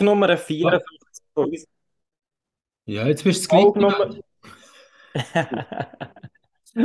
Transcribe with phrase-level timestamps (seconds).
[0.00, 1.66] Nummer 54.
[2.86, 4.16] Ja, jetzt bist du Folge Nummer...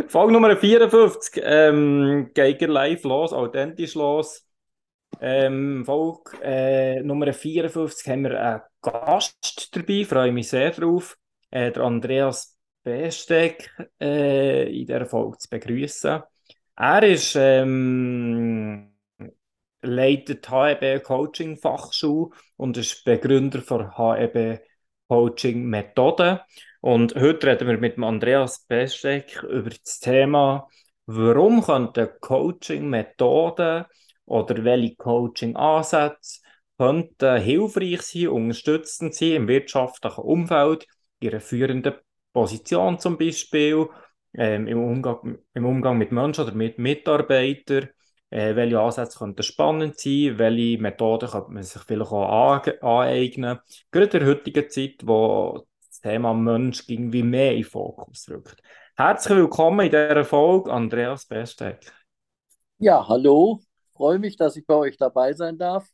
[0.07, 4.45] Folge Nummer 54 ähm, geht live los, authentisch los.
[5.21, 11.17] Ähm, Folge äh, Nummer 54 haben wir einen Gast dabei, freue mich sehr drauf.
[11.49, 16.21] Äh, der Andreas Besteck äh, in dieser Folge zu begrüßen.
[16.75, 18.96] Er ist ähm,
[19.87, 24.59] leitet HEB Coaching Fachschule und ist Begründer von HEB
[25.07, 26.39] Coaching Methoden.
[26.81, 30.67] Und heute reden wir mit Andreas Besteck über das Thema,
[31.05, 33.85] warum könnten Coaching Methoden
[34.25, 36.41] oder welche Coaching-Ansätze
[36.77, 40.85] könnten hilfreich sein, unterstützend sein im wirtschaftlichen Umfeld,
[41.19, 41.95] in einer führenden
[42.33, 43.87] Position zum Beispiel,
[44.33, 47.89] ähm, im, Umgang, im Umgang mit Menschen oder mit Mitarbeitern,
[48.29, 53.59] äh, welche Ansätze könnten spannend sein, welche Methoden könnte man sich vielleicht auch aneignen,
[53.91, 58.61] gerade in der heutigen Zeit, wo das Thema Mensch irgendwie mehr in den Fokus rückt.
[58.95, 61.91] Herzlich willkommen in dieser Folge, Andreas Besteck.
[62.79, 63.59] Ja, hallo,
[63.93, 65.87] freue mich, dass ich bei euch dabei sein darf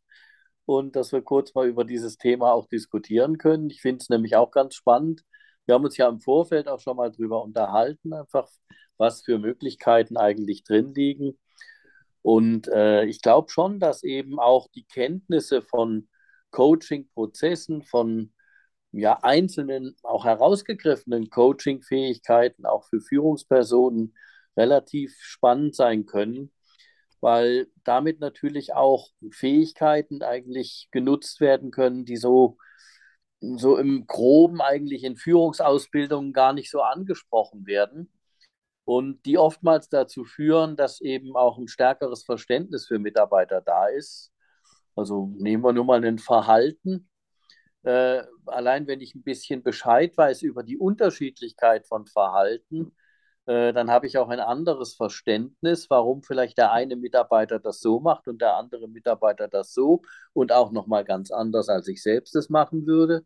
[0.65, 3.69] und dass wir kurz mal über dieses Thema auch diskutieren können.
[3.69, 5.23] Ich finde es nämlich auch ganz spannend.
[5.65, 8.49] Wir haben uns ja im Vorfeld auch schon mal drüber unterhalten, einfach
[8.97, 11.37] was für Möglichkeiten eigentlich drin liegen.
[12.23, 16.09] Und äh, ich glaube schon, dass eben auch die Kenntnisse von
[16.51, 18.33] Coaching-Prozessen, von
[18.91, 24.15] ja, einzelnen, auch herausgegriffenen Coaching-Fähigkeiten, auch für Führungspersonen
[24.57, 26.51] relativ spannend sein können
[27.23, 32.57] weil damit natürlich auch Fähigkeiten eigentlich genutzt werden können, die so,
[33.39, 38.11] so im Groben eigentlich in Führungsausbildungen gar nicht so angesprochen werden
[38.85, 44.31] und die oftmals dazu führen, dass eben auch ein stärkeres Verständnis für Mitarbeiter da ist.
[44.95, 47.09] Also nehmen wir nur mal ein Verhalten.
[47.83, 52.93] Äh, allein wenn ich ein bisschen Bescheid weiß über die Unterschiedlichkeit von Verhalten,
[53.45, 57.99] äh, dann habe ich auch ein anderes Verständnis, warum vielleicht der eine Mitarbeiter das so
[57.99, 60.01] macht und der andere Mitarbeiter das so
[60.33, 63.25] und auch nochmal ganz anders, als ich selbst es machen würde.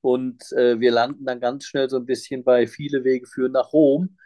[0.00, 3.72] Und äh, wir landen dann ganz schnell so ein bisschen bei viele Wege führen nach
[3.72, 4.16] Rom.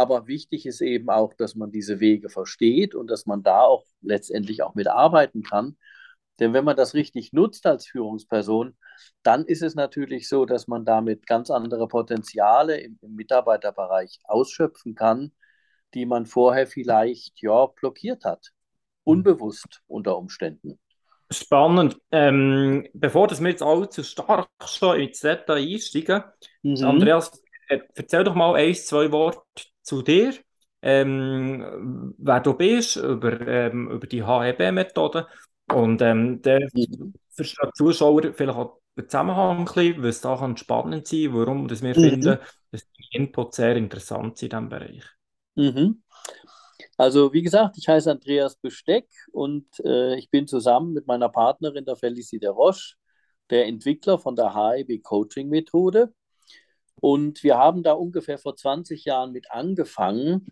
[0.00, 3.84] Aber wichtig ist eben auch, dass man diese Wege versteht und dass man da auch
[4.00, 5.76] letztendlich auch mitarbeiten kann.
[6.38, 8.78] Denn wenn man das richtig nutzt als Führungsperson,
[9.22, 14.94] dann ist es natürlich so, dass man damit ganz andere Potenziale im, im Mitarbeiterbereich ausschöpfen
[14.94, 15.32] kann,
[15.92, 18.52] die man vorher vielleicht ja blockiert hat.
[19.04, 20.80] Unbewusst unter Umständen.
[21.30, 22.00] Spannend.
[22.10, 26.22] Ähm, bevor das wir jetzt allzu stark schon ins Detail einsteigen,
[26.62, 26.84] mhm.
[26.86, 29.40] Andreas, äh, erzähl doch mal ein, zwei Worte
[29.90, 30.32] zu dir,
[30.82, 35.26] ähm, wer du bist, über, ähm, über die HEB-Methode
[35.72, 37.12] und ähm, der mhm.
[37.28, 41.66] für die Zuschauer vielleicht auch den Zusammenhang ein bisschen, was da kann spannend sein warum
[41.66, 42.02] dass wir mhm.
[42.02, 42.38] finden,
[42.70, 45.04] dass die Inputs sehr interessant sind in diesem Bereich.
[45.56, 46.02] Mhm.
[46.96, 51.84] Also wie gesagt, ich heiße Andreas Besteck und äh, ich bin zusammen mit meiner Partnerin,
[51.84, 52.94] der Felicity Roche,
[53.50, 56.12] der Entwickler von der HIB Coaching Methode.
[57.00, 60.46] Und wir haben da ungefähr vor 20 Jahren mit angefangen,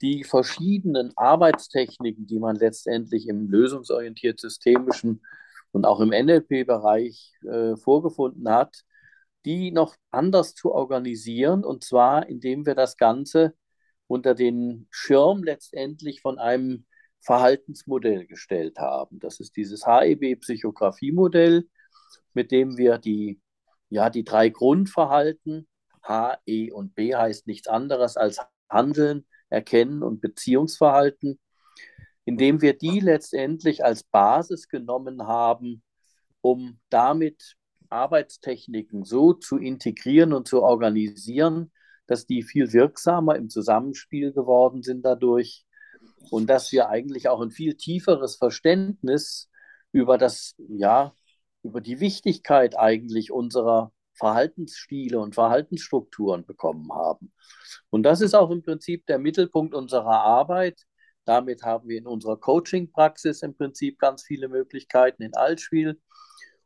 [0.00, 5.22] die verschiedenen Arbeitstechniken, die man letztendlich im lösungsorientiert systemischen
[5.72, 8.84] und auch im NLP-Bereich äh, vorgefunden hat,
[9.44, 11.64] die noch anders zu organisieren.
[11.64, 13.54] Und zwar, indem wir das Ganze
[14.06, 16.86] unter den Schirm letztendlich von einem
[17.20, 19.18] Verhaltensmodell gestellt haben.
[19.18, 21.68] Das ist dieses HEB-Psychografie-Modell,
[22.32, 23.40] mit dem wir die,
[23.90, 25.67] ja, die drei Grundverhalten,
[26.08, 31.38] H, E und B heißt nichts anderes als Handeln, Erkennen und Beziehungsverhalten,
[32.24, 35.82] indem wir die letztendlich als Basis genommen haben,
[36.40, 37.56] um damit
[37.90, 41.72] Arbeitstechniken so zu integrieren und zu organisieren,
[42.06, 45.66] dass die viel wirksamer im Zusammenspiel geworden sind dadurch
[46.30, 49.50] und dass wir eigentlich auch ein viel tieferes Verständnis
[49.92, 51.14] über das, ja,
[51.62, 57.32] über die Wichtigkeit eigentlich unserer Verhaltensstile und Verhaltensstrukturen bekommen haben.
[57.90, 60.82] Und das ist auch im Prinzip der Mittelpunkt unserer Arbeit.
[61.24, 66.00] Damit haben wir in unserer Coaching-Praxis im Prinzip ganz viele Möglichkeiten in Altspiel.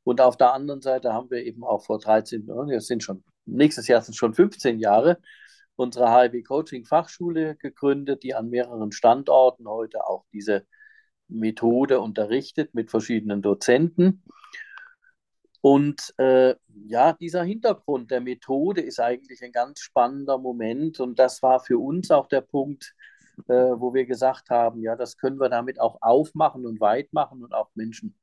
[0.04, 3.86] Und auf der anderen Seite haben wir eben auch vor 13, das sind schon, nächstes
[3.88, 5.18] Jahr sind schon 15 Jahre,
[5.76, 10.66] unsere HIB Coaching Fachschule gegründet, die an mehreren Standorten heute auch diese
[11.28, 14.22] Methode unterrichtet mit verschiedenen Dozenten.
[15.62, 16.56] Und äh,
[16.86, 21.00] ja, dieser Hintergrund der Methode ist eigentlich ein ganz spannender Moment.
[21.00, 22.94] Und das war für uns auch der Punkt,
[23.48, 27.42] äh, wo wir gesagt haben, ja, das können wir damit auch aufmachen und weit machen
[27.44, 28.18] und auch Menschen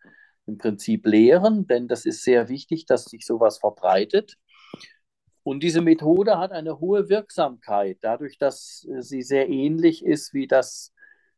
[0.45, 4.35] im Prinzip lehren, denn das ist sehr wichtig, dass sich sowas verbreitet.
[5.43, 10.93] Und diese Methode hat eine hohe Wirksamkeit, dadurch, dass sie sehr ähnlich ist wie das,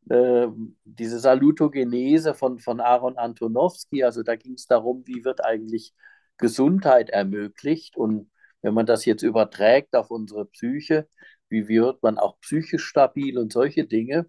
[0.09, 0.47] äh,
[0.85, 4.03] diese Salutogenese von, von Aaron Antonowski.
[4.03, 5.93] Also da ging es darum, wie wird eigentlich
[6.37, 7.97] Gesundheit ermöglicht.
[7.97, 8.31] Und
[8.61, 11.07] wenn man das jetzt überträgt auf unsere Psyche,
[11.49, 14.27] wie wird man auch psychisch stabil und solche Dinge.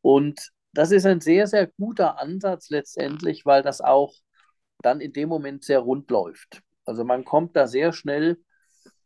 [0.00, 4.14] Und das ist ein sehr, sehr guter Ansatz letztendlich, weil das auch
[4.82, 6.62] dann in dem Moment sehr rund läuft.
[6.84, 8.38] Also man kommt da sehr schnell,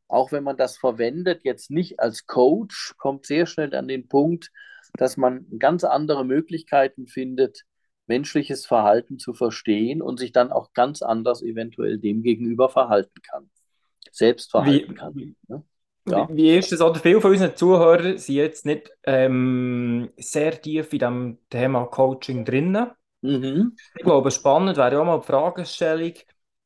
[0.08, 4.50] auch wenn man das verwendet, jetzt nicht als Coach, kommt sehr schnell an den Punkt,
[4.96, 7.64] dass man ganz andere Möglichkeiten findet,
[8.06, 13.50] menschliches Verhalten zu verstehen und sich dann auch ganz anders eventuell dem gegenüber verhalten kann,
[14.10, 15.36] selbst verhalten wie, kann.
[15.48, 15.64] Ne?
[16.06, 16.28] Ja.
[16.30, 16.82] Wie ist das?
[16.82, 22.44] Oder viele von unseren Zuhörern sind jetzt nicht ähm, sehr tief in dem Thema Coaching
[22.44, 22.78] drin.
[23.22, 23.74] Mhm.
[23.96, 26.12] Ich glaube, spannend wäre auch mal die Fragestellung,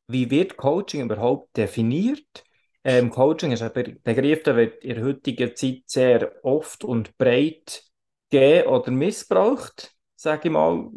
[0.07, 2.43] wie wird Coaching überhaupt definiert?
[2.83, 3.71] Ähm, Coaching ist ein
[4.03, 7.88] Begriff, der wird in der heutigen Zeit sehr oft und breit
[8.29, 10.89] gegeben oder missbraucht, sage ich mal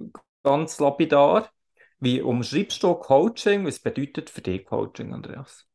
[0.42, 1.50] ganz lapidar.
[2.00, 3.66] Wie umschreibst du Coaching?
[3.66, 5.66] Was bedeutet für dich Coaching, Andreas?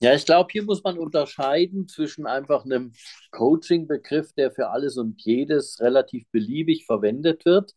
[0.00, 2.92] Ja, ich glaube, hier muss man unterscheiden zwischen einfach einem
[3.32, 7.74] Coaching-Begriff, der für alles und jedes relativ beliebig verwendet wird,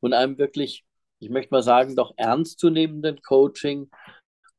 [0.00, 0.84] und einem wirklich,
[1.18, 3.90] ich möchte mal sagen, doch ernstzunehmenden Coaching,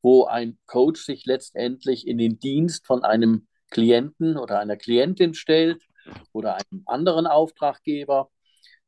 [0.02, 5.82] wo ein Coach sich letztendlich in den Dienst von einem Klienten oder einer Klientin stellt
[6.32, 8.30] oder einem anderen Auftraggeber,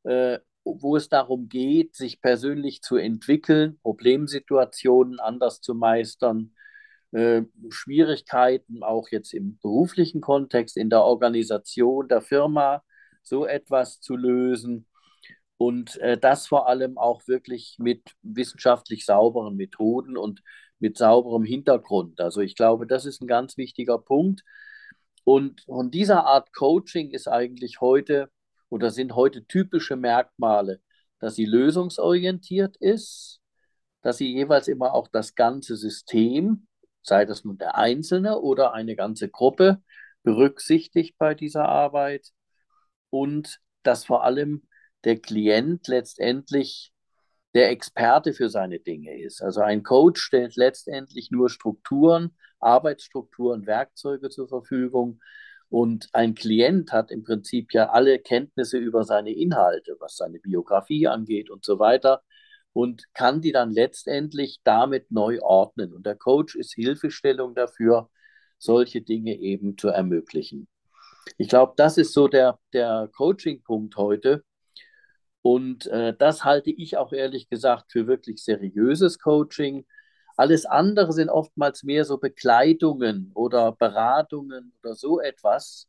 [0.03, 6.53] äh, wo es darum geht, sich persönlich zu entwickeln, Problemsituationen anders zu meistern,
[7.11, 12.83] äh, Schwierigkeiten auch jetzt im beruflichen Kontext, in der Organisation der Firma,
[13.23, 14.85] so etwas zu lösen.
[15.57, 20.41] Und äh, das vor allem auch wirklich mit wissenschaftlich sauberen Methoden und
[20.79, 22.21] mit sauberem Hintergrund.
[22.21, 24.43] Also ich glaube, das ist ein ganz wichtiger Punkt.
[25.23, 28.29] Und von dieser Art Coaching ist eigentlich heute
[28.69, 30.81] oder sind heute typische Merkmale,
[31.19, 33.41] dass sie lösungsorientiert ist,
[34.01, 36.67] dass sie jeweils immer auch das ganze System
[37.01, 39.81] sei das nun der Einzelne oder eine ganze Gruppe,
[40.23, 42.29] berücksichtigt bei dieser Arbeit.
[43.09, 44.63] Und dass vor allem
[45.03, 46.93] der Klient letztendlich
[47.53, 49.41] der Experte für seine Dinge ist.
[49.41, 55.19] Also ein Coach stellt letztendlich nur Strukturen, Arbeitsstrukturen, Werkzeuge zur Verfügung.
[55.69, 61.07] Und ein Klient hat im Prinzip ja alle Kenntnisse über seine Inhalte, was seine Biografie
[61.07, 62.23] angeht und so weiter
[62.73, 65.93] und kann die dann letztendlich damit neu ordnen.
[65.93, 68.09] Und der Coach ist Hilfestellung dafür,
[68.57, 70.67] solche Dinge eben zu ermöglichen.
[71.37, 74.43] Ich glaube, das ist so der, der Coaching-Punkt heute.
[75.41, 79.85] Und äh, das halte ich auch ehrlich gesagt für wirklich seriöses Coaching.
[80.37, 85.87] Alles andere sind oftmals mehr so Begleitungen oder Beratungen oder so etwas.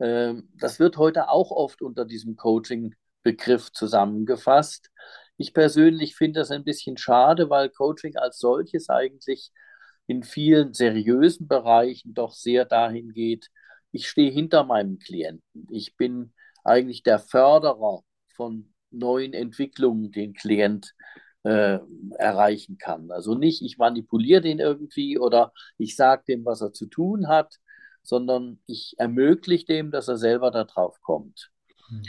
[0.00, 4.90] Ähm, das wird heute auch oft unter diesem Coaching-Begriff zusammengefasst.
[5.36, 9.50] Ich persönlich finde das ein bisschen schade, weil Coaching als solches eigentlich
[10.06, 13.50] in vielen seriösen Bereichen doch sehr dahin geht,
[13.92, 15.66] ich stehe hinter meinem Klienten.
[15.70, 16.32] Ich bin
[16.64, 18.02] eigentlich der Förderer
[18.34, 20.94] von neuen Entwicklungen, den Klient
[21.44, 21.78] äh,
[22.18, 23.10] erreichen kann.
[23.10, 27.56] Also nicht, ich manipuliere den irgendwie oder ich sage dem, was er zu tun hat,
[28.02, 31.50] sondern ich ermögliche dem, dass er selber darauf kommt.
[31.88, 32.02] Mhm.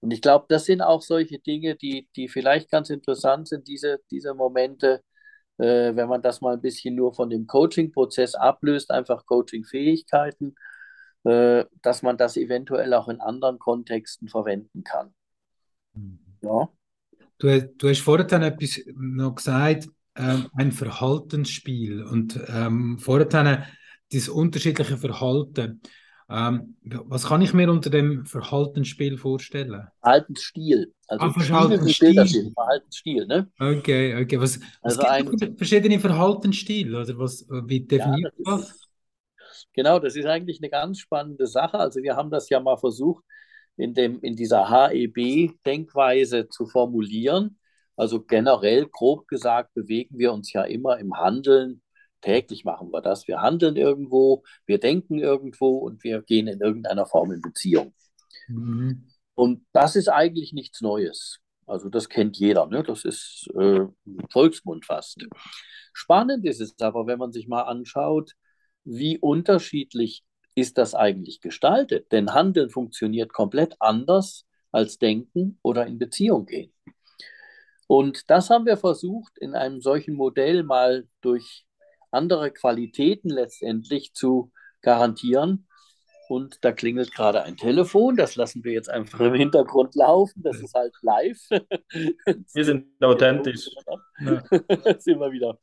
[0.00, 3.98] Und ich glaube, das sind auch solche Dinge, die, die vielleicht ganz interessant sind, diese,
[4.10, 5.02] diese Momente,
[5.58, 10.54] äh, wenn man das mal ein bisschen nur von dem Coaching-Prozess ablöst, einfach Coaching-Fähigkeiten,
[11.24, 15.14] äh, dass man das eventuell auch in anderen Kontexten verwenden kann.
[16.42, 16.68] Ja.
[17.38, 23.64] Du, du hast vorhin etwas noch gesagt, ähm, ein Verhaltensspiel und ähm, vorhin
[24.12, 25.80] das unterschiedliche Verhalten.
[26.30, 29.86] Ähm, was kann ich mir unter dem Verhaltensspiel vorstellen?
[30.00, 30.92] Verhaltensstil.
[31.06, 32.52] Also ah, Verhaltensstil.
[32.52, 33.50] Verhaltensstil, ne?
[33.58, 34.38] Okay, okay.
[34.38, 37.00] Was, also was gibt ein, verschiedene Verhaltensstile?
[37.00, 38.70] Oder was, wie definiert ja, das?
[38.70, 38.88] Ist,
[39.72, 41.78] genau, das ist eigentlich eine ganz spannende Sache.
[41.78, 43.24] Also wir haben das ja mal versucht,
[43.78, 47.58] in, dem, in dieser HEB-Denkweise zu formulieren.
[47.96, 51.82] Also generell, grob gesagt, bewegen wir uns ja immer im Handeln
[52.20, 53.28] Täglich machen wir das.
[53.28, 57.94] Wir handeln irgendwo, wir denken irgendwo und wir gehen in irgendeiner Form in Beziehung.
[58.48, 59.08] Mhm.
[59.34, 61.38] Und das ist eigentlich nichts Neues.
[61.66, 62.82] Also das kennt jeder, ne?
[62.82, 63.86] das ist äh,
[64.32, 65.26] Volksmund fast.
[65.92, 68.32] Spannend ist es aber, wenn man sich mal anschaut,
[68.84, 70.24] wie unterschiedlich
[70.58, 72.12] ist das eigentlich gestaltet.
[72.12, 76.72] Denn Handeln funktioniert komplett anders als Denken oder in Beziehung gehen.
[77.86, 81.64] Und das haben wir versucht, in einem solchen Modell mal durch
[82.10, 85.66] andere Qualitäten letztendlich zu garantieren.
[86.28, 90.60] Und da klingelt gerade ein Telefon, das lassen wir jetzt einfach im Hintergrund laufen, das
[90.60, 91.40] ist halt live.
[92.52, 93.70] Wir sind authentisch.
[94.98, 95.58] Sind wir wieder.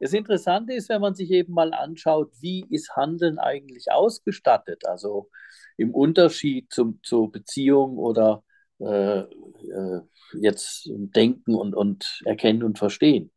[0.00, 4.86] Das Interessante ist, wenn man sich eben mal anschaut, wie ist Handeln eigentlich ausgestattet?
[4.86, 5.30] Also
[5.76, 8.42] im Unterschied zum, zur Beziehung oder
[8.78, 10.00] äh, äh,
[10.34, 13.32] jetzt Denken und, und Erkennen und Verstehen.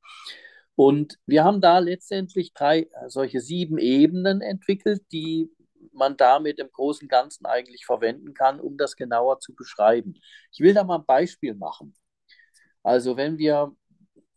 [0.76, 5.50] Und wir haben da letztendlich drei solche sieben Ebenen entwickelt, die
[5.92, 10.16] man damit im Großen und Ganzen eigentlich verwenden kann, um das genauer zu beschreiben.
[10.52, 11.94] Ich will da mal ein Beispiel machen.
[12.84, 13.74] Also wenn wir,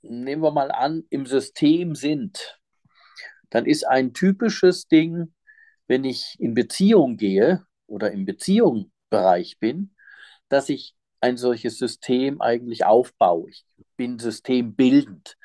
[0.03, 2.59] nehmen wir mal an, im System sind,
[3.51, 5.35] dann ist ein typisches Ding,
[5.87, 9.95] wenn ich in Beziehung gehe oder im Beziehungsbereich bin,
[10.49, 13.51] dass ich ein solches System eigentlich aufbaue.
[13.51, 13.65] Ich
[13.97, 15.37] bin systembildend.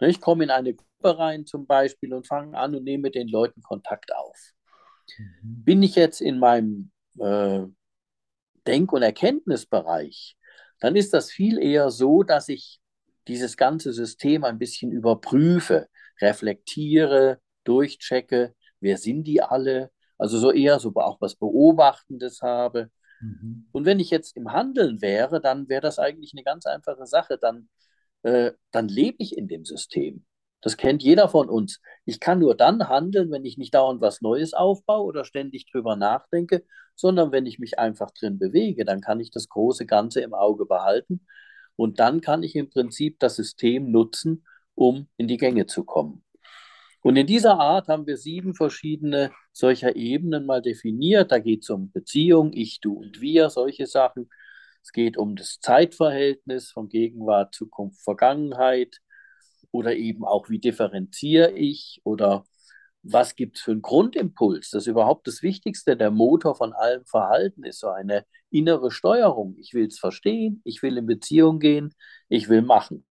[0.00, 3.14] Ne, ich komme in eine Gruppe rein zum Beispiel und fange an und nehme mit
[3.14, 4.36] den Leuten Kontakt auf.
[5.18, 5.64] Mhm.
[5.64, 7.64] Bin ich jetzt in meinem äh,
[8.66, 10.36] Denk- und Erkenntnisbereich,
[10.80, 12.80] dann ist das viel eher so, dass ich
[13.28, 15.88] dieses ganze System ein bisschen überprüfe,
[16.20, 22.90] reflektiere, durchchecke, wer sind die alle, also so eher so auch was Beobachtendes habe.
[23.20, 23.66] Mhm.
[23.72, 27.38] Und wenn ich jetzt im Handeln wäre, dann wäre das eigentlich eine ganz einfache Sache.
[27.38, 27.68] Dann,
[28.22, 30.24] äh, dann lebe ich in dem System.
[30.62, 31.80] Das kennt jeder von uns.
[32.06, 35.96] Ich kann nur dann handeln, wenn ich nicht dauernd was Neues aufbaue oder ständig drüber
[35.96, 36.64] nachdenke,
[36.94, 40.66] sondern wenn ich mich einfach drin bewege, dann kann ich das große Ganze im Auge
[40.66, 41.26] behalten
[41.76, 46.22] und dann kann ich im Prinzip das System nutzen, um in die Gänge zu kommen.
[47.02, 51.30] Und in dieser Art haben wir sieben verschiedene solcher Ebenen mal definiert.
[51.30, 54.28] Da geht es um Beziehung, ich, du und wir, solche Sachen.
[54.82, 58.98] Es geht um das Zeitverhältnis von Gegenwart, Zukunft, Vergangenheit
[59.70, 62.44] oder eben auch, wie differenziere ich oder
[63.02, 64.70] was gibt es für einen Grundimpuls?
[64.70, 65.96] Das ist überhaupt das Wichtigste.
[65.96, 68.24] Der Motor von allem Verhalten ist so eine
[68.58, 69.56] innere Steuerung.
[69.58, 71.94] Ich will es verstehen, ich will in Beziehung gehen,
[72.28, 73.04] ich will machen.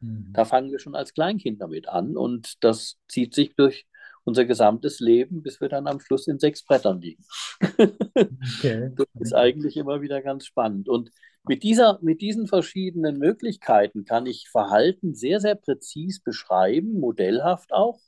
[0.00, 0.30] Mhm.
[0.32, 3.86] Da fangen wir schon als Kleinkind damit an und das zieht sich durch
[4.24, 7.24] unser gesamtes Leben, bis wir dann am Schluss in sechs Brettern liegen.
[7.60, 8.90] Okay.
[8.96, 10.88] Das ist eigentlich immer wieder ganz spannend.
[10.88, 11.10] Und
[11.44, 18.00] mit, dieser, mit diesen verschiedenen Möglichkeiten kann ich Verhalten sehr, sehr präzis beschreiben, modellhaft auch.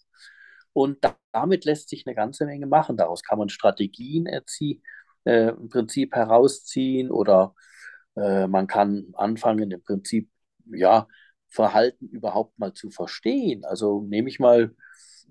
[0.72, 0.98] Und
[1.32, 2.96] damit lässt sich eine ganze Menge machen.
[2.96, 4.82] Daraus kann man Strategien erziehen,
[5.24, 7.54] äh, im Prinzip herausziehen oder
[8.16, 10.30] äh, man kann anfangen, im Prinzip
[10.66, 11.06] ja,
[11.48, 13.64] Verhalten überhaupt mal zu verstehen.
[13.64, 14.74] Also nehme ich mal,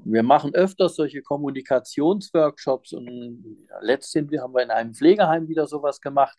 [0.06, 6.38] wir machen öfters solche Kommunikationsworkshops und letztens haben wir in einem Pflegeheim wieder sowas gemacht.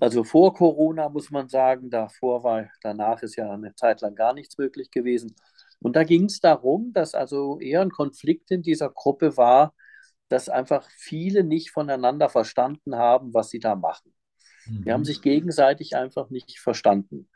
[0.00, 4.34] Also vor Corona muss man sagen, davor war, danach ist ja eine Zeit lang gar
[4.34, 5.34] nichts möglich gewesen.
[5.80, 9.74] Und da ging es darum, dass also eher ein Konflikt in dieser Gruppe war,
[10.28, 14.12] dass einfach viele nicht voneinander verstanden haben, was sie da machen.
[14.66, 14.84] Mhm.
[14.84, 15.06] Die haben mhm.
[15.06, 17.28] sich gegenseitig einfach nicht verstanden.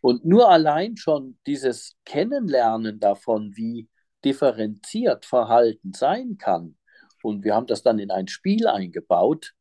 [0.00, 3.88] Und nur allein schon dieses Kennenlernen davon, wie
[4.24, 6.76] differenziert Verhalten sein kann,
[7.22, 9.54] und wir haben das dann in ein Spiel eingebaut,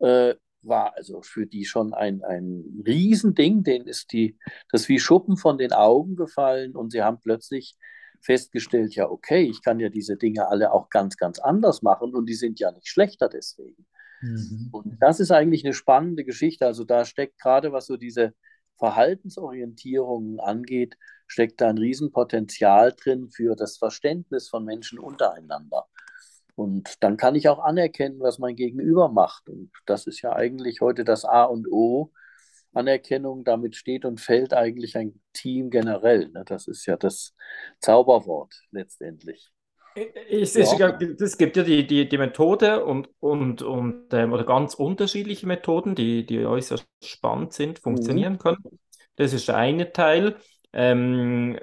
[0.00, 4.36] äh, war also für die schon ein, ein Riesending, denen ist die,
[4.72, 7.76] das wie Schuppen von den Augen gefallen und sie haben plötzlich
[8.24, 12.26] festgestellt, ja, okay, ich kann ja diese Dinge alle auch ganz, ganz anders machen und
[12.26, 13.86] die sind ja nicht schlechter deswegen.
[14.22, 14.68] Mhm.
[14.72, 16.66] Und das ist eigentlich eine spannende Geschichte.
[16.66, 18.34] Also da steckt gerade, was so diese
[18.78, 25.86] Verhaltensorientierungen angeht, steckt da ein Riesenpotenzial drin für das Verständnis von Menschen untereinander.
[26.56, 29.48] Und dann kann ich auch anerkennen, was mein Gegenüber macht.
[29.48, 32.12] Und das ist ja eigentlich heute das A und O.
[32.74, 36.28] Anerkennung, damit steht und fällt eigentlich ein Team generell.
[36.28, 36.44] Ne?
[36.44, 37.34] Das ist ja das
[37.80, 39.50] Zauberwort letztendlich.
[40.28, 40.98] Es, ist, ja.
[40.98, 45.94] es gibt ja die, die, die Methode und, und, und ähm, oder ganz unterschiedliche Methoden,
[45.94, 48.38] die, die äußerst spannend sind, funktionieren mhm.
[48.38, 48.80] können.
[49.14, 50.36] Das ist der eine Teil.
[50.72, 51.56] Ähm,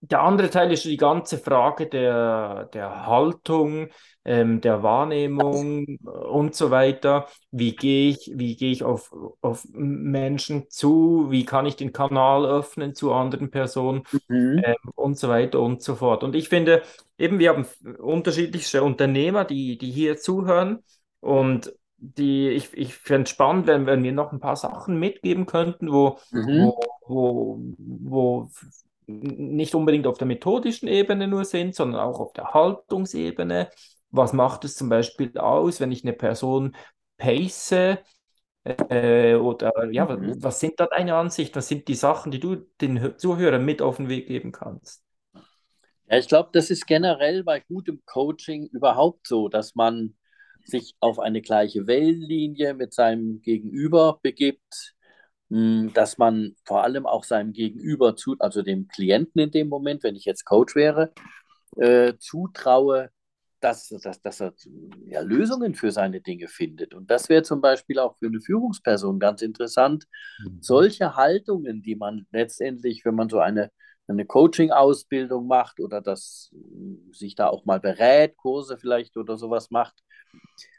[0.00, 3.88] der andere Teil ist die ganze Frage der, der Haltung,
[4.24, 7.26] ähm, der Wahrnehmung und so weiter.
[7.50, 11.26] Wie gehe ich, wie gehe ich auf, auf Menschen zu?
[11.30, 14.62] Wie kann ich den Kanal öffnen zu anderen Personen mhm.
[14.64, 16.22] ähm, und so weiter und so fort.
[16.22, 16.82] Und ich finde,
[17.18, 17.66] eben wir haben
[17.98, 20.82] unterschiedliche Unternehmer, die, die hier zuhören
[21.20, 25.46] und die, ich, ich fände es spannend, wenn, wenn wir noch ein paar Sachen mitgeben
[25.46, 26.60] könnten, wo, mhm.
[26.60, 28.50] wo, wo, wo
[29.06, 33.70] nicht unbedingt auf der methodischen Ebene nur sind, sondern auch auf der Haltungsebene.
[34.10, 36.74] Was macht es zum Beispiel aus, wenn ich eine Person
[37.16, 37.98] pace?
[38.64, 40.42] Äh, oder ja, mhm.
[40.42, 41.56] was sind da deine Ansichten?
[41.56, 45.04] Was sind die Sachen, die du den Zuhörern mit auf den Weg geben kannst?
[46.08, 50.14] Ja, ich glaube, das ist generell bei gutem Coaching überhaupt so, dass man
[50.64, 54.95] sich auf eine gleiche Wellenlinie mit seinem Gegenüber begibt,
[55.48, 60.16] dass man vor allem auch seinem Gegenüber, zu, also dem Klienten in dem Moment, wenn
[60.16, 61.12] ich jetzt Coach wäre,
[61.76, 63.10] äh, zutraue,
[63.60, 64.54] dass, dass, dass er
[65.06, 66.94] ja, Lösungen für seine Dinge findet.
[66.94, 70.06] Und das wäre zum Beispiel auch für eine Führungsperson ganz interessant.
[70.44, 70.58] Mhm.
[70.60, 73.70] Solche Haltungen, die man letztendlich, wenn man so eine
[74.08, 76.54] eine Coaching-Ausbildung macht oder das
[77.12, 79.94] sich da auch mal berät, Kurse vielleicht oder sowas macht,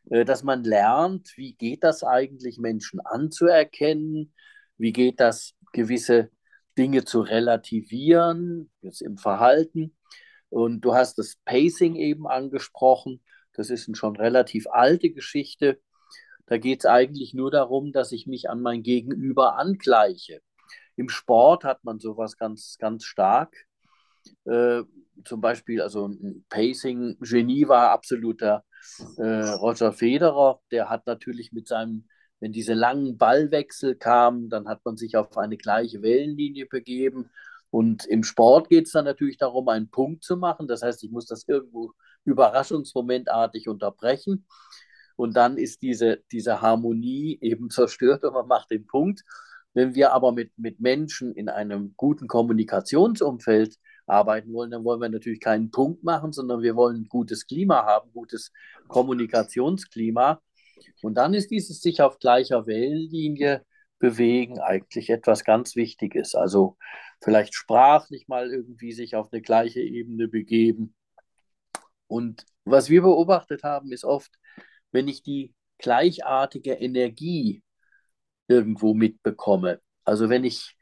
[0.09, 4.33] äh, dass man lernt, wie geht das eigentlich, Menschen anzuerkennen,
[4.77, 6.29] wie geht das, gewisse
[6.77, 9.95] Dinge zu relativieren, jetzt im Verhalten.
[10.49, 13.21] Und du hast das Pacing eben angesprochen.
[13.53, 15.81] Das ist eine schon relativ alte Geschichte.
[16.45, 20.41] Da geht es eigentlich nur darum, dass ich mich an mein Gegenüber angleiche.
[20.95, 23.53] Im Sport hat man sowas ganz, ganz stark.
[24.45, 24.83] Äh,
[25.25, 28.63] zum Beispiel, also ein Pacing-Genie war absoluter
[29.17, 30.61] äh, Roger Federer.
[30.71, 32.07] Der hat natürlich mit seinem,
[32.39, 37.29] wenn diese langen Ballwechsel kamen, dann hat man sich auf eine gleiche Wellenlinie begeben.
[37.69, 40.67] Und im Sport geht es dann natürlich darum, einen Punkt zu machen.
[40.67, 41.93] Das heißt, ich muss das irgendwo
[42.25, 44.45] überraschungsmomentartig unterbrechen.
[45.15, 49.23] Und dann ist diese, diese Harmonie eben zerstört und man macht den Punkt.
[49.73, 53.77] Wenn wir aber mit, mit Menschen in einem guten Kommunikationsumfeld
[54.07, 57.85] arbeiten wollen, dann wollen wir natürlich keinen Punkt machen, sondern wir wollen ein gutes Klima
[57.85, 58.51] haben, gutes
[58.87, 60.41] Kommunikationsklima.
[61.01, 63.63] Und dann ist dieses sich auf gleicher Wellenlinie
[63.99, 66.35] bewegen eigentlich etwas ganz Wichtiges.
[66.35, 66.77] Also
[67.21, 70.95] vielleicht sprachlich mal irgendwie sich auf eine gleiche Ebene begeben.
[72.07, 74.31] Und was wir beobachtet haben, ist oft,
[74.91, 77.63] wenn ich die gleichartige Energie
[78.47, 79.81] irgendwo mitbekomme.
[80.03, 80.77] Also wenn ich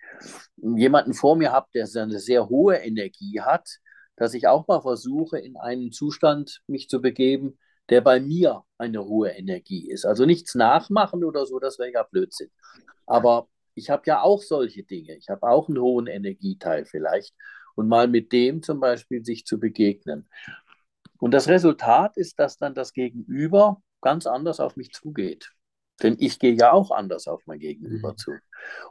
[0.58, 3.68] jemanden vor mir habe, der eine sehr hohe Energie hat,
[4.16, 7.58] dass ich auch mal versuche, in einen Zustand mich zu begeben,
[7.90, 10.06] der bei mir eine hohe Energie ist.
[10.06, 12.50] Also nichts nachmachen oder so, das wäre ja Blödsinn.
[13.06, 15.16] Aber ich habe ja auch solche Dinge.
[15.16, 17.36] Ich habe auch einen hohen Energieteil vielleicht.
[17.76, 20.30] Und mal mit dem zum Beispiel sich zu begegnen.
[21.20, 25.52] Und das Resultat ist, dass dann das Gegenüber ganz anders auf mich zugeht.
[26.02, 28.18] Denn ich gehe ja auch anders auf mein Gegenüber mhm.
[28.18, 28.32] zu.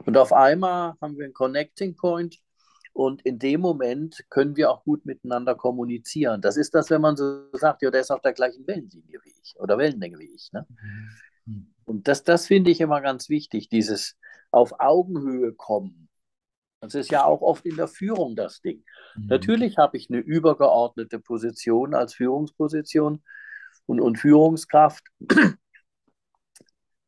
[0.05, 2.39] Und auf einmal haben wir einen Connecting Point
[2.95, 6.39] und in dem Moment können wir auch gut miteinander kommunizieren.
[6.39, 9.33] Das ist das, wenn man so sagt, ja, der ist auf der gleichen Wellenlinie wie
[9.43, 10.49] ich oder Wellenlänge wie ich.
[10.53, 10.65] Ne?
[11.43, 11.73] Mhm.
[11.83, 14.15] Und das, das finde ich immer ganz wichtig, dieses
[14.49, 16.07] auf Augenhöhe kommen.
[16.79, 18.85] Das ist ja auch oft in der Führung das Ding.
[19.17, 19.27] Mhm.
[19.27, 23.21] Natürlich habe ich eine übergeordnete Position als Führungsposition
[23.87, 25.03] und, und Führungskraft.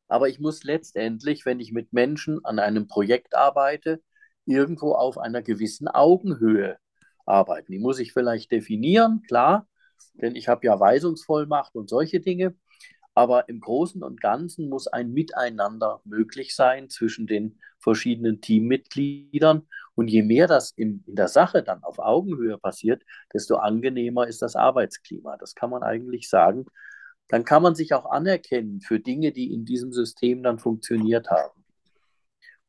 [0.10, 4.02] Aber ich muss letztendlich, wenn ich mit Menschen an einem Projekt arbeite,
[4.48, 6.78] irgendwo auf einer gewissen Augenhöhe
[7.26, 7.72] arbeiten.
[7.72, 9.68] Die muss ich vielleicht definieren, klar,
[10.14, 12.56] denn ich habe ja Weisungsvollmacht und solche Dinge.
[13.14, 19.68] Aber im Großen und Ganzen muss ein Miteinander möglich sein zwischen den verschiedenen Teammitgliedern.
[19.96, 23.02] Und je mehr das in, in der Sache dann auf Augenhöhe passiert,
[23.34, 25.36] desto angenehmer ist das Arbeitsklima.
[25.38, 26.68] Das kann man eigentlich sagen
[27.28, 31.64] dann kann man sich auch anerkennen für Dinge, die in diesem System dann funktioniert haben.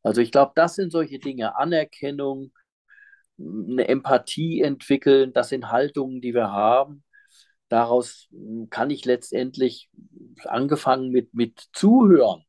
[0.02, 2.52] Also ich glaube, das sind solche Dinge, Anerkennung,
[3.38, 7.04] eine Empathie entwickeln, das sind Haltungen, die wir haben.
[7.68, 8.28] Daraus
[8.70, 9.90] kann ich letztendlich
[10.44, 12.44] angefangen mit, mit Zuhören.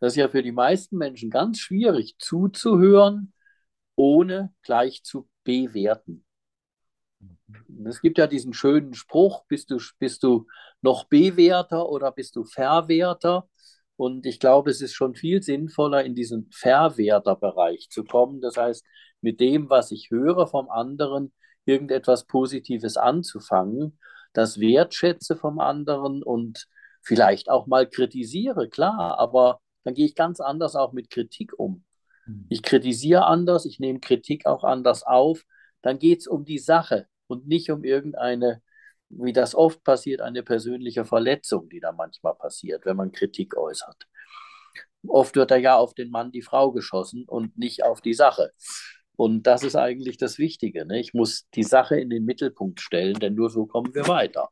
[0.00, 3.32] Das ist ja für die meisten Menschen ganz schwierig, zuzuhören,
[3.96, 6.24] ohne gleich zu bewerten.
[7.86, 10.46] Es gibt ja diesen schönen Spruch, bist du, bist du
[10.82, 13.48] noch Bewerter oder bist du Verwerter?
[13.96, 18.40] Und ich glaube, es ist schon viel sinnvoller, in diesen Verwerterbereich zu kommen.
[18.40, 18.84] Das heißt,
[19.20, 21.32] mit dem, was ich höre vom anderen,
[21.64, 23.98] irgendetwas Positives anzufangen,
[24.32, 26.68] das wertschätze vom anderen und
[27.02, 31.84] vielleicht auch mal kritisiere, klar, aber dann gehe ich ganz anders auch mit Kritik um.
[32.24, 32.46] Hm.
[32.48, 35.44] Ich kritisiere anders, ich nehme Kritik auch anders auf.
[35.80, 38.62] Dann geht es um die Sache und nicht um irgendeine,
[39.08, 44.06] wie das oft passiert, eine persönliche Verletzung, die da manchmal passiert, wenn man Kritik äußert.
[45.06, 48.52] Oft wird da ja auf den Mann die Frau geschossen und nicht auf die Sache.
[49.14, 50.84] Und das ist eigentlich das Wichtige.
[50.84, 51.00] Ne?
[51.00, 54.50] Ich muss die Sache in den Mittelpunkt stellen, denn nur so kommen wir weiter.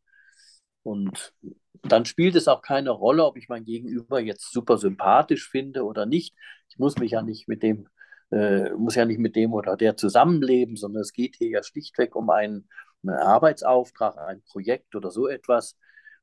[0.82, 1.34] Und
[1.82, 6.06] dann spielt es auch keine Rolle, ob ich mein Gegenüber jetzt super sympathisch finde oder
[6.06, 6.34] nicht.
[6.68, 7.88] Ich muss mich ja nicht mit dem
[8.30, 12.16] äh, muss ja nicht mit dem oder der zusammenleben, sondern es geht hier ja schlichtweg
[12.16, 12.68] um einen,
[13.06, 15.76] einen Arbeitsauftrag, ein Projekt oder so etwas.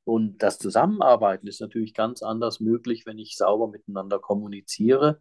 [0.04, 5.20] Und das Zusammenarbeiten ist natürlich ganz anders möglich, wenn ich sauber miteinander kommuniziere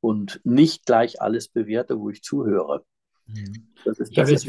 [0.00, 2.84] und nicht gleich alles bewerte, wo ich zuhöre.
[3.26, 3.72] Mhm.
[3.84, 4.46] Das ist, das ist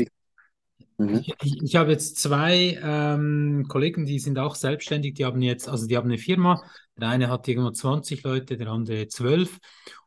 [0.98, 1.24] Mhm.
[1.42, 5.88] Ich, ich, habe jetzt zwei ähm, Kollegen, die sind auch selbstständig, die haben jetzt, also
[5.88, 6.64] die haben eine Firma,
[6.98, 9.60] der eine hat irgendwo 20 Leute, der andere 12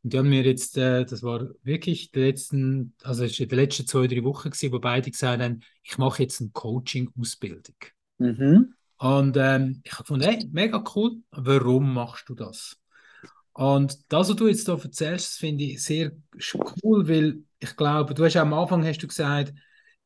[0.03, 4.07] und die haben mir jetzt, äh, das war wirklich die letzten, also die letzten zwei,
[4.07, 7.77] drei Wochen gewesen, wo beide gesagt haben, ich mache jetzt eine Coaching-Ausbildung.
[8.18, 8.74] Mhm.
[8.96, 12.79] Und ähm, ich habe gefunden, hey, mega cool, warum machst du das?
[13.53, 16.12] Und das, was du jetzt da erzählst, finde ich sehr
[16.83, 19.53] cool, weil ich glaube, du hast ja am Anfang hast du gesagt,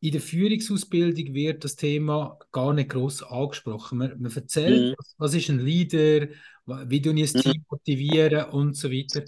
[0.02, 3.98] in der Führungsausbildung wird das Thema gar nicht groß angesprochen.
[3.98, 4.94] Man, man erzählt, mhm.
[4.98, 6.26] was, was, ist ein Leader,
[6.66, 7.26] wie du ein mhm.
[7.26, 9.24] Team motivieren und so weiter.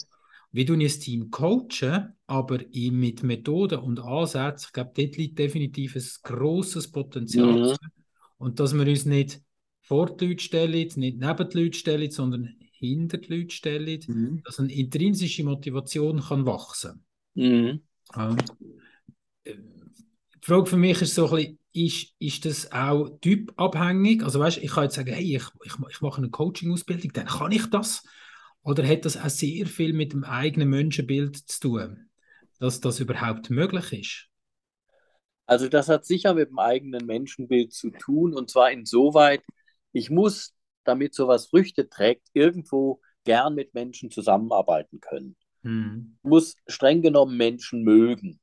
[0.50, 5.94] Wie du ein Team coachen, aber mit Methoden und Ansätzen, ich glaube, dort liegt definitiv
[5.94, 7.70] ein grosses Potenzial.
[7.70, 7.76] Mhm.
[8.38, 9.42] Und dass wir uns nicht
[9.80, 14.42] vor die Leute stellen, nicht neben die Leute stellen, sondern hinter die Leute stellen, mhm.
[14.44, 17.04] dass eine intrinsische Motivation kann wachsen
[18.12, 18.32] kann.
[18.32, 18.38] Mhm.
[19.44, 19.54] Äh,
[20.44, 24.22] die Frage für mich ist so ein bisschen, ist, ist das auch typabhängig?
[24.22, 27.50] Also weißt, ich kann jetzt sagen, hey, ich, ich, ich mache eine Coaching-Ausbildung, dann kann
[27.50, 28.04] ich das.
[28.62, 32.10] Oder hat das auch sehr viel mit dem eigenen Menschenbild zu tun,
[32.60, 34.28] dass das überhaupt möglich ist?
[35.46, 39.42] Also das hat sicher mit dem eigenen Menschenbild zu tun und zwar insoweit,
[39.92, 40.54] ich muss,
[40.84, 45.36] damit sowas Früchte trägt, irgendwo gern mit Menschen zusammenarbeiten können.
[45.62, 46.18] Hm.
[46.22, 48.38] muss streng genommen Menschen mögen.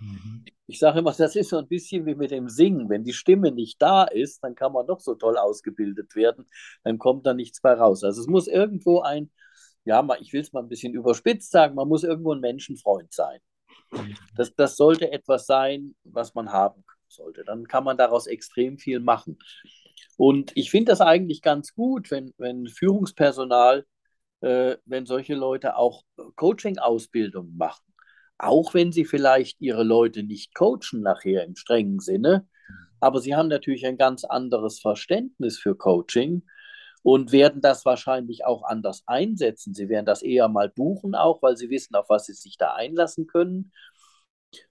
[0.00, 0.44] Mhm.
[0.66, 2.88] Ich sage immer, das ist so ein bisschen wie mit dem Singen.
[2.88, 6.48] Wenn die Stimme nicht da ist, dann kann man noch so toll ausgebildet werden,
[6.84, 8.04] dann kommt da nichts bei raus.
[8.04, 9.30] Also es muss irgendwo ein,
[9.84, 13.40] ja, ich will es mal ein bisschen überspitzt sagen, man muss irgendwo ein Menschenfreund sein.
[14.36, 17.44] Das, das sollte etwas sein, was man haben sollte.
[17.44, 19.38] Dann kann man daraus extrem viel machen.
[20.18, 23.86] Und ich finde das eigentlich ganz gut, wenn, wenn Führungspersonal,
[24.40, 26.04] äh, wenn solche Leute auch
[26.36, 27.88] Coaching-Ausbildung machen
[28.38, 32.46] auch wenn sie vielleicht ihre Leute nicht coachen nachher im strengen Sinne,
[33.00, 36.42] aber sie haben natürlich ein ganz anderes Verständnis für Coaching
[37.02, 39.74] und werden das wahrscheinlich auch anders einsetzen.
[39.74, 42.74] Sie werden das eher mal buchen, auch weil sie wissen, auf was sie sich da
[42.74, 43.72] einlassen können.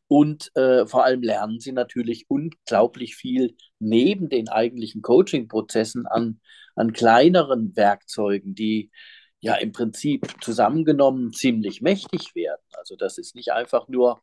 [0.07, 6.39] Und äh, vor allem lernen sie natürlich unglaublich viel neben den eigentlichen Coaching-Prozessen an,
[6.75, 8.91] an kleineren Werkzeugen, die
[9.39, 12.61] ja im Prinzip zusammengenommen ziemlich mächtig werden.
[12.77, 14.21] Also das ist nicht einfach nur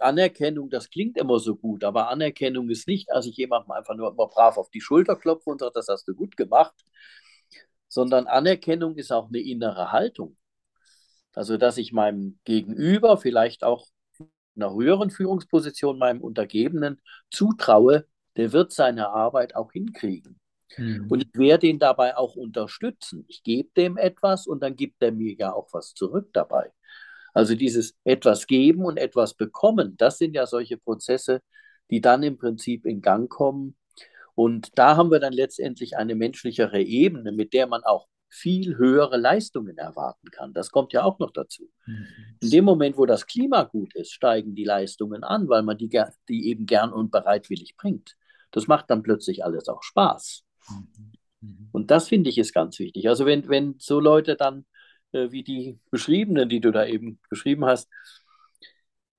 [0.00, 4.10] Anerkennung, das klingt immer so gut, aber Anerkennung ist nicht, als ich jemandem einfach nur
[4.12, 6.74] immer brav auf die Schulter klopfe und sage, das hast du gut gemacht,
[7.88, 10.36] sondern Anerkennung ist auch eine innere Haltung.
[11.34, 13.86] Also dass ich meinem Gegenüber, vielleicht auch
[14.18, 17.00] in einer höheren Führungsposition, meinem Untergebenen
[17.30, 20.41] zutraue, der wird seine Arbeit auch hinkriegen.
[20.76, 21.06] Mhm.
[21.08, 23.24] Und ich werde ihn dabei auch unterstützen.
[23.28, 26.72] Ich gebe dem etwas und dann gibt er mir ja auch was zurück dabei.
[27.34, 31.40] Also dieses etwas geben und etwas bekommen, das sind ja solche Prozesse,
[31.90, 33.76] die dann im Prinzip in Gang kommen.
[34.34, 39.18] Und da haben wir dann letztendlich eine menschlichere Ebene, mit der man auch viel höhere
[39.18, 40.54] Leistungen erwarten kann.
[40.54, 41.70] Das kommt ja auch noch dazu.
[41.84, 42.06] Mhm.
[42.40, 45.90] In dem Moment, wo das Klima gut ist, steigen die Leistungen an, weil man die,
[46.28, 48.16] die eben gern und bereitwillig bringt.
[48.50, 50.44] Das macht dann plötzlich alles auch Spaß.
[51.40, 51.68] Mhm.
[51.72, 53.08] Und das finde ich ist ganz wichtig.
[53.08, 54.66] Also wenn, wenn so Leute dann,
[55.12, 57.88] äh, wie die beschriebenen, die du da eben beschrieben hast,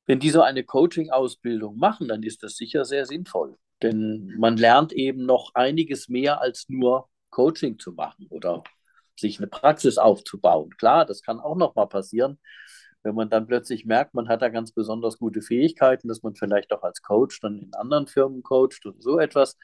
[0.06, 3.58] wenn die so eine Coaching-Ausbildung machen, dann ist das sicher sehr sinnvoll.
[3.82, 8.64] Denn man lernt eben noch einiges mehr als nur Coaching zu machen oder
[9.16, 10.72] sich eine Praxis aufzubauen.
[10.78, 12.40] Klar, das kann auch noch mal passieren,
[13.04, 16.72] wenn man dann plötzlich merkt, man hat da ganz besonders gute Fähigkeiten, dass man vielleicht
[16.72, 19.58] auch als Coach dann in anderen Firmen coacht und so etwas.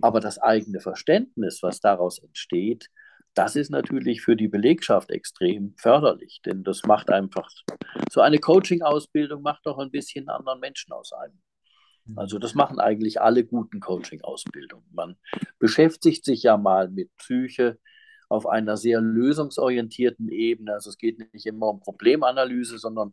[0.00, 2.88] Aber das eigene Verständnis, was daraus entsteht,
[3.34, 7.48] das ist natürlich für die Belegschaft extrem förderlich, denn das macht einfach,
[8.10, 11.38] so eine Coaching-Ausbildung macht doch ein bisschen anderen Menschen aus einem.
[12.14, 14.86] Also das machen eigentlich alle guten Coaching-Ausbildungen.
[14.92, 15.16] Man
[15.58, 17.78] beschäftigt sich ja mal mit Psyche
[18.28, 20.74] auf einer sehr lösungsorientierten Ebene.
[20.74, 23.12] Also es geht nicht immer um Problemanalyse, sondern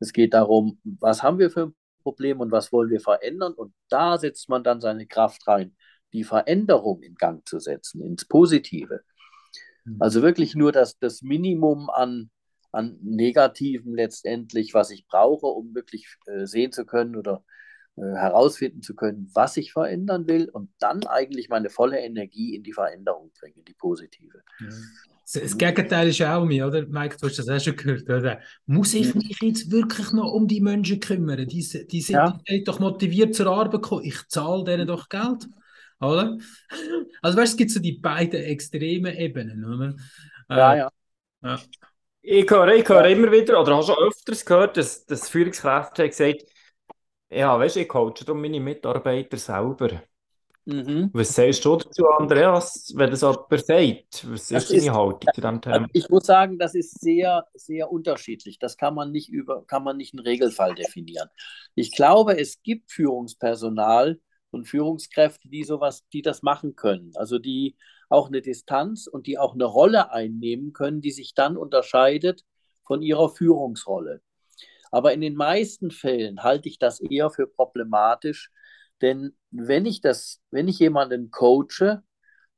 [0.00, 3.54] es geht darum, was haben wir für ein Problem und was wollen wir verändern.
[3.54, 5.76] Und da setzt man dann seine Kraft rein
[6.12, 9.02] die Veränderung in Gang zu setzen, ins Positive.
[9.84, 9.96] Mhm.
[10.00, 12.30] Also wirklich nur das, das Minimum an,
[12.70, 17.44] an Negativen letztendlich, was ich brauche, um wirklich äh, sehen zu können oder
[17.96, 22.62] äh, herausfinden zu können, was ich verändern will und dann eigentlich meine volle Energie in
[22.62, 24.42] die Veränderung bringen, die positive.
[24.60, 24.68] Ja.
[25.34, 26.86] Das Gegenteil ist auch mir, oder?
[26.86, 28.40] Mike, du hast das auch schon gehört, oder?
[28.66, 31.46] Muss ich mich jetzt wirklich noch um die Menschen kümmern?
[31.46, 32.38] Die, die sind ja.
[32.64, 34.04] doch motiviert zur Arbeit gekommen.
[34.04, 35.48] Ich zahle denen doch Geld.
[36.02, 36.38] Oder?
[37.22, 39.94] Also weißt, es gibt so die beiden extremen Ebenen, oder?
[40.48, 40.90] Ja, äh, ja.
[41.42, 41.60] ja.
[42.20, 46.44] Ich höre, ich höre immer wieder, oder habe schon öfters gehört, dass, dass Führungskräfte gesagt
[47.32, 50.02] ja, weißt du, ich coache darum meine Mitarbeiter selber.
[50.64, 51.10] Mhm.
[51.12, 54.30] Was sagst du dazu, Andreas, wenn das jemand sagt?
[54.30, 55.88] Was ist deine Haltung zu diesem Thema?
[55.92, 58.58] Ich muss sagen, das ist sehr, sehr unterschiedlich.
[58.58, 61.28] Das kann man nicht über, kann man nicht einen Regelfall definieren.
[61.74, 64.20] Ich glaube, es gibt Führungspersonal
[64.52, 67.12] und Führungskräfte, die sowas, die das machen können.
[67.16, 67.76] Also die
[68.08, 72.44] auch eine Distanz und die auch eine Rolle einnehmen können, die sich dann unterscheidet
[72.84, 74.20] von ihrer Führungsrolle.
[74.90, 78.50] Aber in den meisten Fällen halte ich das eher für problematisch,
[79.00, 82.02] denn wenn ich das, wenn ich jemanden coache,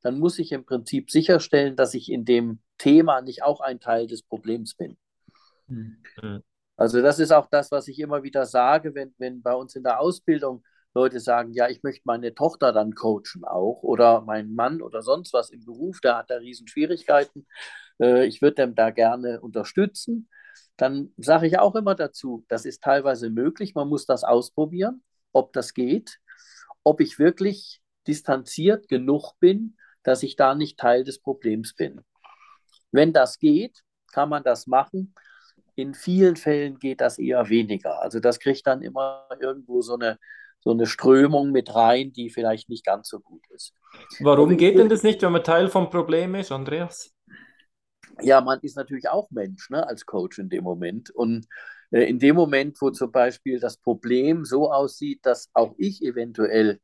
[0.02, 4.06] dann muss ich im Prinzip sicherstellen, dass ich in dem Thema nicht auch ein Teil
[4.06, 4.98] des Problems bin.
[5.68, 6.42] Mhm.
[6.76, 9.84] Also das ist auch das, was ich immer wieder sage, wenn, wenn bei uns in
[9.84, 14.80] der Ausbildung Leute sagen, ja, ich möchte meine Tochter dann coachen auch oder meinen Mann
[14.82, 17.46] oder sonst was im Beruf, der hat da riesen Schwierigkeiten.
[18.00, 20.28] Äh, ich würde dem da gerne unterstützen.
[20.76, 25.02] Dann sage ich auch immer dazu, das ist teilweise möglich, man muss das ausprobieren,
[25.32, 26.18] ob das geht
[26.84, 32.02] ob ich wirklich distanziert genug bin, dass ich da nicht Teil des Problems bin.
[32.92, 35.14] Wenn das geht, kann man das machen.
[35.74, 38.00] In vielen Fällen geht das eher weniger.
[38.00, 40.18] Also das kriegt dann immer irgendwo so eine,
[40.64, 43.74] so eine Strömung mit rein, die vielleicht nicht ganz so gut ist.
[44.20, 47.14] Warum geht denn das nicht, wenn man Teil vom Problem ist, Andreas?
[48.22, 51.10] Ja, man ist natürlich auch Mensch ne, als Coach in dem Moment.
[51.10, 51.46] Und
[51.90, 56.80] äh, in dem Moment, wo zum Beispiel das Problem so aussieht, dass auch ich eventuell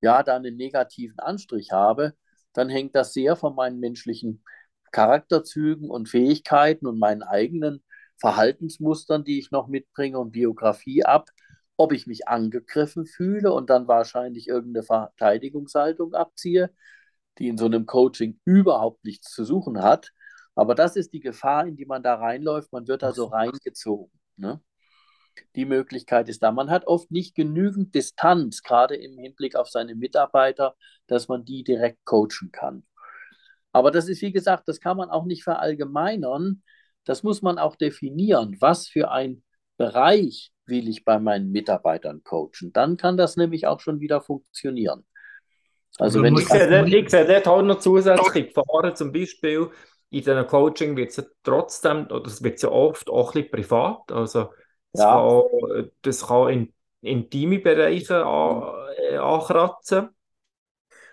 [0.00, 2.14] ja da einen negativen Anstrich habe,
[2.54, 4.42] dann hängt das sehr von meinen menschlichen
[4.90, 7.84] Charakterzügen und Fähigkeiten und meinen eigenen
[8.18, 11.28] Verhaltensmustern, die ich noch mitbringe und Biografie ab,
[11.78, 16.70] ob ich mich angegriffen fühle und dann wahrscheinlich irgendeine Verteidigungshaltung abziehe,
[17.38, 20.12] die in so einem Coaching überhaupt nichts zu suchen hat.
[20.56, 22.72] Aber das ist die Gefahr, in die man da reinläuft.
[22.72, 24.10] Man wird also reingezogen.
[24.36, 24.60] Ne?
[25.54, 26.50] Die Möglichkeit ist da.
[26.50, 30.74] Man hat oft nicht genügend Distanz, gerade im Hinblick auf seine Mitarbeiter,
[31.06, 32.84] dass man die direkt coachen kann.
[33.70, 36.64] Aber das ist, wie gesagt, das kann man auch nicht verallgemeinern.
[37.04, 38.56] Das muss man auch definieren.
[38.58, 39.44] Was für ein
[39.76, 42.72] Bereich will ich bei meinen Mitarbeitern coachen?
[42.72, 45.04] Dann kann das nämlich auch schon wieder funktionieren.
[45.98, 49.70] Also, also wenn ich, ich sehe, ich sehe dort auch noch zusätzliche Gefahren, zum Beispiel,
[50.10, 53.50] in diesem Coaching wird es ja trotzdem, oder es wird ja oft auch ein bisschen
[53.50, 54.52] privat, also
[54.92, 55.12] das, ja.
[55.12, 58.62] kann, das kann in intime Bereiche an,
[59.10, 60.10] äh, ankratzen,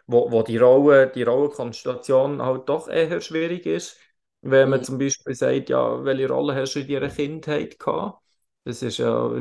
[0.08, 3.98] wo, wo die, Rolle, die Rollenkonstellation halt doch eher schwierig ist,
[4.42, 4.84] wenn man mhm.
[4.84, 8.25] zum Beispiel sagt, ja, welche Rolle hast du in deiner Kindheit gehabt?
[8.66, 9.32] Das ist ja,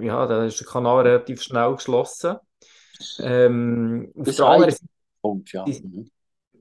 [0.00, 2.36] ja, da ist der Kanal relativ schnell geschlossen.
[3.18, 4.84] Ähm, auf, der anderen Seite,
[5.22, 5.64] Punkt, ja.
[5.66, 6.10] Mhm.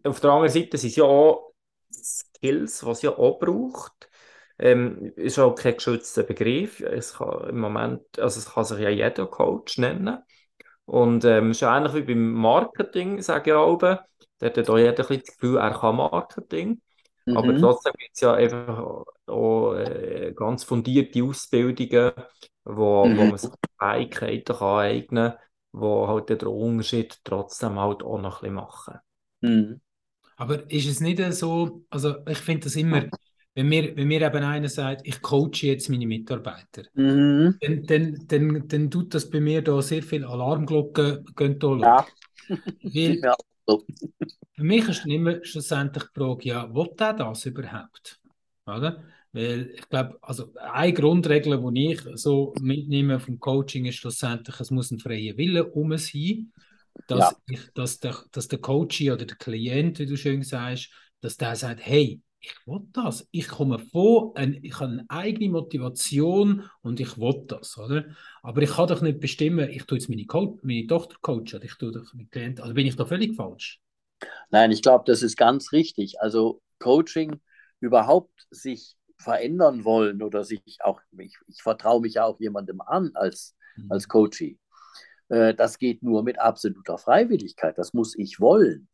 [0.04, 1.52] auf der anderen Seite sind es ja auch
[1.92, 4.10] Skills, was es ja auch braucht.
[4.58, 6.80] Ähm, ist auch kein geschützter Begriff.
[6.80, 10.20] Es kann im Moment, also es kann sich ja jeder Coach nennen.
[10.86, 13.78] Und ähm, ist ähnlich wie beim Marketing, sage ich auch.
[13.78, 14.06] Da
[14.42, 16.82] hat auch jeder das Gefühl, er kann Marketing.
[17.26, 17.38] Mhm.
[17.38, 22.12] Aber trotzdem gibt es ja einfach auch äh, ganz fundierte Ausbildungen,
[22.64, 23.18] wo, mhm.
[23.18, 25.40] wo man sich Fähigkeiten kann eignen kann,
[25.74, 29.00] die halt den Unterschied trotzdem halt auch noch ein bisschen machen.
[29.42, 29.82] Mhm.
[30.38, 33.06] Aber ist es nicht so, also ich finde das immer,
[33.54, 37.58] wenn mir, wenn mir eben einer sagt, ich coache jetzt meine Mitarbeiter, mhm.
[37.62, 42.08] dann, dann, dann, dann tut das bei mir da sehr viel Alarmglocken gehen da ja.
[42.82, 43.36] Weil, ja.
[43.68, 48.20] Für mich ist immer schlussendlich die Frage, ja, will der das überhaupt?
[48.66, 49.04] Oder?
[49.34, 54.72] Weil ich glaube, also eine Grundregel, die ich so mitnehme vom Coaching, ist schlussendlich, es
[54.72, 56.52] muss ein freier Wille um sein
[57.08, 57.38] dass, ja.
[57.48, 60.90] ich, dass, der, dass der Coach oder der Klient, wie du schön sagst,
[61.22, 66.68] dass der sagt, hey, ich will das, ich komme vor, ich habe eine eigene Motivation
[66.82, 68.06] und ich will das, oder?
[68.42, 71.64] Aber ich kann doch nicht bestimmen, ich tue jetzt meine, Co meine Tochter coachen, oder
[71.64, 73.80] ich tue doch meinen Klient, also bin ich da völlig falsch?
[74.50, 76.20] Nein, ich glaube, das ist ganz richtig.
[76.20, 77.40] Also Coaching
[77.80, 83.12] überhaupt sich verändern wollen oder sich auch, ich, ich vertraue mich ja auch jemandem an
[83.14, 83.92] als, mhm.
[83.92, 84.60] als Coachie.
[85.30, 87.78] Äh, das geht nur mit absoluter Freiwilligkeit.
[87.78, 88.88] Das muss ich wollen.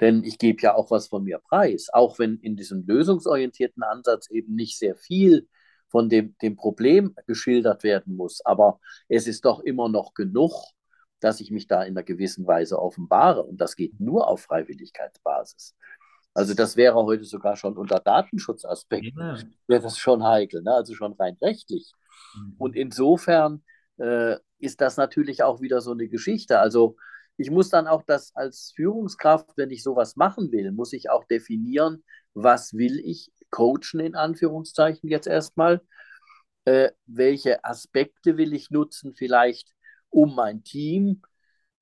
[0.00, 1.88] Denn ich gebe ja auch was von mir preis.
[1.92, 5.48] Auch wenn in diesem lösungsorientierten Ansatz eben nicht sehr viel
[5.88, 8.44] von dem, dem Problem geschildert werden muss.
[8.44, 10.52] Aber es ist doch immer noch genug,
[11.20, 13.42] dass ich mich da in einer gewissen Weise offenbare.
[13.42, 15.74] Und das geht nur auf Freiwilligkeitsbasis.
[16.38, 19.38] Also das wäre heute sogar schon unter Datenschutzaspekten, ja.
[19.66, 20.72] wäre das schon heikel, ne?
[20.72, 21.92] also schon rein rechtlich.
[22.36, 22.54] Mhm.
[22.58, 23.64] Und insofern
[23.96, 26.60] äh, ist das natürlich auch wieder so eine Geschichte.
[26.60, 26.94] Also
[27.38, 31.24] ich muss dann auch das als Führungskraft, wenn ich sowas machen will, muss ich auch
[31.24, 35.80] definieren, was will ich coachen in Anführungszeichen jetzt erstmal,
[36.66, 39.72] äh, welche Aspekte will ich nutzen, vielleicht
[40.08, 41.20] um mein Team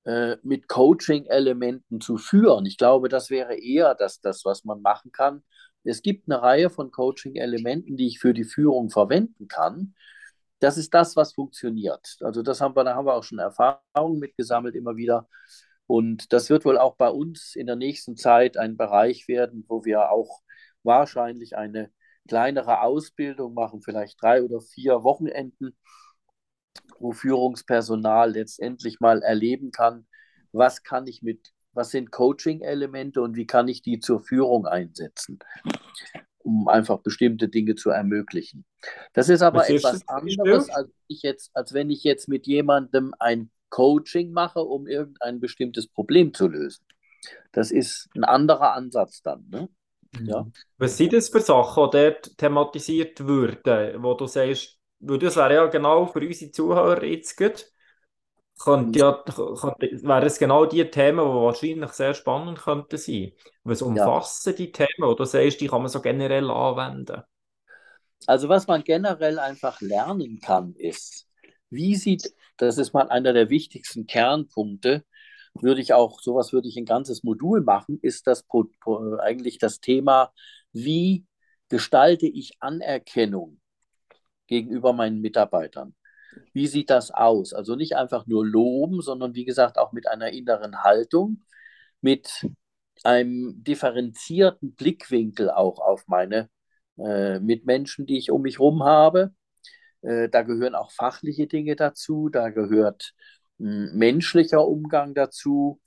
[0.07, 2.65] äh, mit Coaching-Elementen zu führen.
[2.65, 5.43] Ich glaube, das wäre eher das, das, was man machen kann.
[5.83, 9.95] Es gibt eine Reihe von Coaching-Elementen, die ich für die Führung verwenden kann.
[10.59, 12.15] Das ist das, was funktioniert.
[12.21, 15.27] Also das haben wir, da haben wir auch schon Erfahrungen mitgesammelt immer wieder.
[15.87, 19.83] Und das wird wohl auch bei uns in der nächsten Zeit ein Bereich werden, wo
[19.83, 20.41] wir auch
[20.83, 21.91] wahrscheinlich eine
[22.29, 25.75] kleinere Ausbildung machen, vielleicht drei oder vier Wochenenden,
[26.99, 30.07] wo Führungspersonal letztendlich mal erleben kann,
[30.51, 35.39] was kann ich mit, was sind Coaching-Elemente und wie kann ich die zur Führung einsetzen,
[36.39, 38.65] um einfach bestimmte Dinge zu ermöglichen.
[39.13, 42.47] Das ist aber was etwas ist anderes, als, ich jetzt, als wenn ich jetzt mit
[42.47, 46.85] jemandem ein Coaching mache, um irgendein bestimmtes Problem zu lösen.
[47.51, 49.47] Das ist ein anderer Ansatz dann.
[49.49, 49.69] Ne?
[50.21, 50.47] Ja.
[50.77, 55.53] Was sind das für Sachen, die dort thematisiert würden, wo du sagst, weil das wäre
[55.53, 57.71] ja genau für unsere Zuhörer jetzt gut,
[58.59, 63.31] könnte ja, könnte, wären es genau die Themen, die wahrscheinlich sehr spannend könnten sein.
[63.63, 64.55] Was umfassen ja.
[64.55, 67.21] die Themen, du sagst, die kann man so generell anwenden?
[68.25, 71.27] Also was man generell einfach lernen kann, ist,
[71.69, 75.03] wie sieht, das ist mal einer der wichtigsten Kernpunkte,
[75.53, 78.45] würde ich auch, sowas würde ich ein ganzes Modul machen, ist das
[79.19, 80.31] eigentlich das Thema,
[80.71, 81.25] wie
[81.69, 83.59] gestalte ich Anerkennung
[84.47, 85.95] gegenüber meinen Mitarbeitern?
[86.53, 87.53] Wie sieht das aus?
[87.53, 91.43] Also nicht einfach nur loben, sondern wie gesagt auch mit einer inneren Haltung,
[92.01, 92.47] mit
[93.03, 96.49] einem differenzierten Blickwinkel auch auf meine
[96.97, 99.33] äh, Mitmenschen, die ich um mich herum habe.
[100.01, 103.13] Äh, da gehören auch fachliche Dinge dazu, da gehört
[103.59, 105.81] menschlicher Umgang dazu.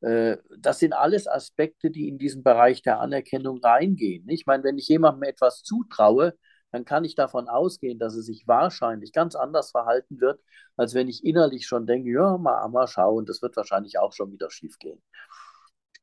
[0.00, 4.28] Äh, das sind alles Aspekte, die in diesen Bereich der Anerkennung reingehen.
[4.28, 6.34] Ich meine, wenn ich jemandem etwas zutraue,
[6.72, 10.40] dann kann ich davon ausgehen, dass er sich wahrscheinlich ganz anders verhalten wird,
[10.76, 14.32] als wenn ich innerlich schon denke, ja, mal, mal schauen, das wird wahrscheinlich auch schon
[14.32, 15.02] wieder schief gehen.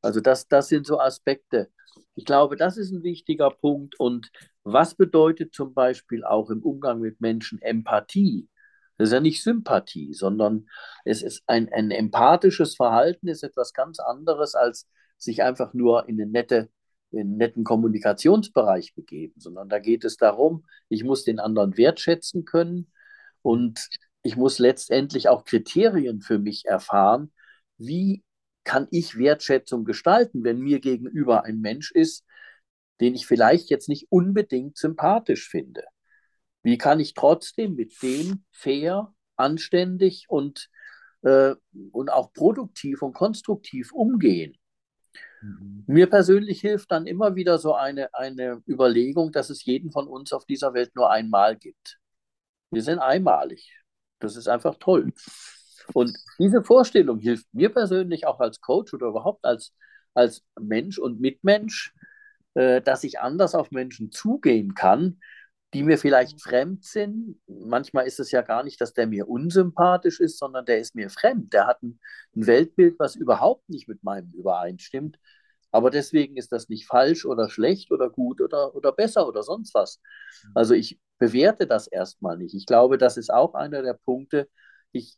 [0.02, 1.70] Also das, das sind so Aspekte.
[2.16, 4.00] Ich glaube, das ist ein wichtiger Punkt.
[4.00, 4.32] Und
[4.64, 8.50] was bedeutet zum Beispiel auch im Umgang mit Menschen Empathie?
[8.98, 10.68] Das ist ja nicht Sympathie, sondern
[11.06, 16.22] es ist ein, ein empathisches Verhalten, ist etwas ganz anderes, als sich einfach nur in,
[16.22, 16.70] eine nette,
[17.14, 22.92] netten Kommunikationsbereich begeben, sondern da geht es darum, ich muss den anderen wertschätzen können
[23.42, 23.88] und
[24.24, 27.32] ich muss letztendlich auch Kriterien für mich erfahren,
[27.78, 28.24] wie
[28.64, 32.26] kann ich Wertschätzung gestalten, wenn mir gegenüber ein Mensch ist,
[33.02, 35.84] den ich vielleicht jetzt nicht unbedingt sympathisch finde.
[36.62, 40.70] Wie kann ich trotzdem mit dem fair, anständig und,
[41.24, 41.56] äh,
[41.92, 44.56] und auch produktiv und konstruktiv umgehen?
[45.44, 45.84] Mhm.
[45.88, 50.32] Mir persönlich hilft dann immer wieder so eine, eine Überlegung, dass es jeden von uns
[50.34, 52.00] auf dieser Welt nur einmal gibt.
[52.72, 53.78] Wir sind einmalig.
[54.20, 55.12] Das ist einfach toll.
[55.94, 59.76] Und diese Vorstellung hilft mir persönlich auch als Coach oder überhaupt als,
[60.14, 61.94] als Mensch und Mitmensch,
[62.54, 65.20] äh, dass ich anders auf Menschen zugehen kann,
[65.74, 67.40] die mir vielleicht fremd sind.
[67.48, 71.10] Manchmal ist es ja gar nicht, dass der mir unsympathisch ist, sondern der ist mir
[71.10, 71.54] fremd.
[71.54, 72.00] Der hat ein,
[72.36, 75.18] ein Weltbild, was überhaupt nicht mit meinem übereinstimmt.
[75.72, 79.74] Aber deswegen ist das nicht falsch oder schlecht oder gut oder, oder besser oder sonst
[79.74, 80.00] was.
[80.54, 82.54] Also ich bewerte das erstmal nicht.
[82.54, 84.50] Ich glaube, das ist auch einer der Punkte.
[84.92, 85.18] Ich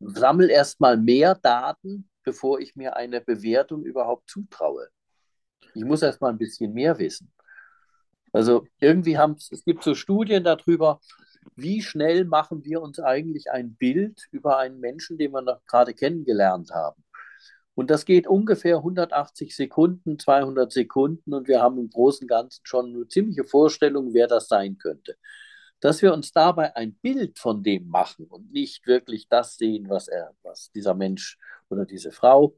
[0.00, 4.88] sammle erstmal mehr Daten, bevor ich mir eine Bewertung überhaupt zutraue.
[5.74, 7.33] Ich muss erstmal ein bisschen mehr wissen.
[8.34, 11.00] Also irgendwie haben es gibt so Studien darüber,
[11.54, 15.94] wie schnell machen wir uns eigentlich ein Bild über einen Menschen, den wir noch gerade
[15.94, 17.04] kennengelernt haben.
[17.76, 22.60] Und das geht ungefähr 180 Sekunden, 200 Sekunden und wir haben im Großen und Ganzen
[22.64, 25.16] schon eine ziemliche Vorstellung, wer das sein könnte.
[25.78, 30.08] Dass wir uns dabei ein Bild von dem machen und nicht wirklich das sehen, was
[30.08, 32.56] er, was dieser Mensch oder diese Frau,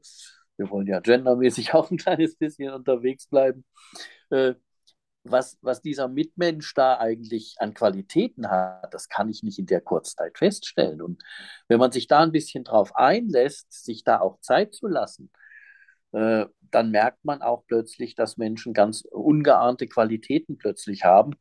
[0.57, 3.63] wir wollen ja gendermäßig auch ein kleines bisschen unterwegs bleiben,
[4.31, 4.55] äh,
[5.31, 9.81] was, was dieser Mitmensch da eigentlich an Qualitäten hat, das kann ich nicht in der
[9.81, 11.01] Kurzzeit feststellen.
[11.01, 11.23] Und
[11.67, 15.31] wenn man sich da ein bisschen drauf einlässt, sich da auch Zeit zu lassen,
[16.11, 21.31] äh, dann merkt man auch plötzlich, dass Menschen ganz ungeahnte Qualitäten plötzlich haben.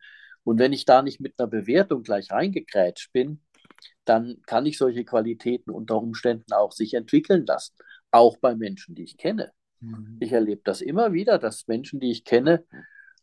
[0.44, 3.42] Und wenn ich da nicht mit einer Bewertung gleich reingekrätscht bin,
[4.04, 7.74] dann kann ich solche Qualitäten unter Umständen auch sich entwickeln lassen.
[8.12, 9.52] Auch bei Menschen, die ich kenne.
[9.80, 10.18] Mhm.
[10.20, 12.64] Ich erlebe das immer wieder, dass Menschen, die ich kenne,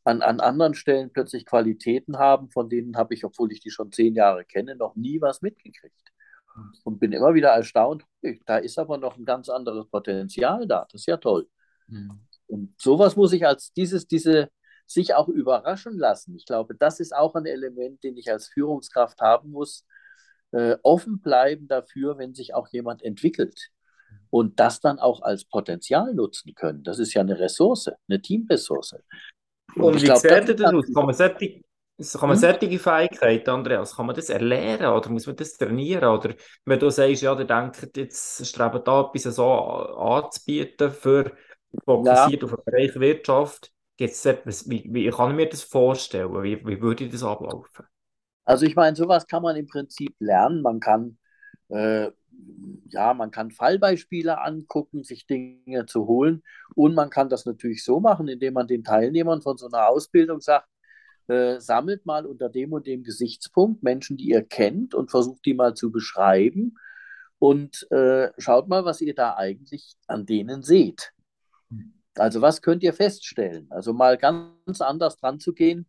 [0.04, 3.92] an, an anderen Stellen plötzlich Qualitäten haben, von denen habe ich, obwohl ich die schon
[3.92, 6.12] zehn Jahre kenne, noch nie was mitgekriegt.
[6.84, 8.04] und bin immer wieder erstaunt,
[8.46, 10.86] da ist aber noch ein ganz anderes Potenzial da.
[10.92, 11.48] Das ist ja toll.
[11.88, 12.20] Mhm.
[12.48, 14.50] Und sowas muss ich als dieses, diese,
[14.86, 16.36] sich auch überraschen lassen.
[16.36, 19.86] Ich glaube, das ist auch ein Element, den ich als Führungskraft haben muss.
[20.52, 23.70] Äh, offen bleiben dafür, wenn sich auch jemand entwickelt.
[24.30, 26.84] Und das dann auch als Potenzial nutzen können.
[26.84, 28.96] Das ist ja eine Ressource, eine Teamressource.
[29.76, 30.94] Und, wie glaub, sieht das, das aus?
[30.94, 31.62] Kann man solche,
[32.20, 32.42] kann man hm?
[32.42, 36.06] solche Fähigkeiten, Andreas, kann man das erlernen oder muss man das trainieren?
[36.06, 41.32] Oder wenn du sagst, ja, der denkt, jetzt streben da etwas so anzubieten für
[41.86, 42.48] fokussiert ja.
[42.48, 46.32] auf den Bereich Wirtschaft, gibt's etwas, wie, wie kann ich mir das vorstellen?
[46.44, 47.86] Wie, wie würde das ablaufen?
[48.46, 50.62] Also ich meine, sowas kann man im Prinzip lernen.
[50.62, 51.18] Man kann
[51.70, 52.12] äh,
[52.90, 56.44] ja, man kann Fallbeispiele angucken, sich Dinge zu holen
[56.76, 60.42] und man kann das natürlich so machen, indem man den Teilnehmern von so einer Ausbildung
[60.42, 60.68] sagt,
[61.28, 65.54] äh, sammelt mal unter dem und dem Gesichtspunkt Menschen, die ihr kennt und versucht die
[65.54, 66.76] mal zu beschreiben
[67.40, 71.12] und äh, schaut mal, was ihr da eigentlich an denen seht.
[72.16, 73.68] Also was könnt ihr feststellen?
[73.70, 75.88] Also mal ganz anders dran zu gehen,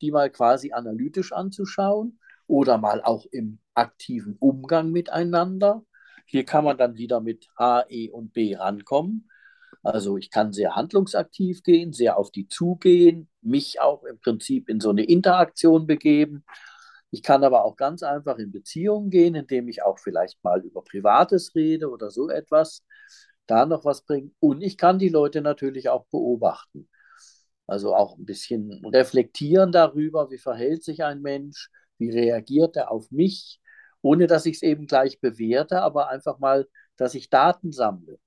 [0.00, 5.84] die mal quasi analytisch anzuschauen oder mal auch im aktiven Umgang miteinander.
[6.26, 9.30] Hier kann man dann wieder mit A, E und B rankommen.
[9.82, 14.80] Also ich kann sehr handlungsaktiv gehen, sehr auf die zugehen, mich auch im Prinzip in
[14.80, 16.44] so eine Interaktion begeben.
[17.12, 20.82] Ich kann aber auch ganz einfach in Beziehungen gehen, indem ich auch vielleicht mal über
[20.82, 22.82] Privates rede oder so etwas,
[23.46, 24.34] da noch was bringen.
[24.40, 26.88] Und ich kann die Leute natürlich auch beobachten.
[27.68, 33.10] Also auch ein bisschen reflektieren darüber, wie verhält sich ein Mensch, wie reagiert er auf
[33.10, 33.60] mich,
[34.02, 38.18] ohne dass ich es eben gleich bewerte, aber einfach mal, dass ich Daten sammle.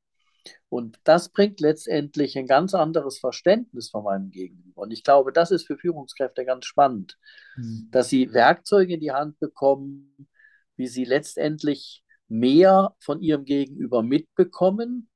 [0.69, 4.83] Und das bringt letztendlich ein ganz anderes Verständnis von meinem Gegenüber.
[4.83, 7.17] Und ich glaube, das ist für Führungskräfte ganz spannend,
[7.55, 7.87] mhm.
[7.91, 10.27] dass sie Werkzeuge in die Hand bekommen,
[10.75, 15.09] wie sie letztendlich mehr von ihrem Gegenüber mitbekommen,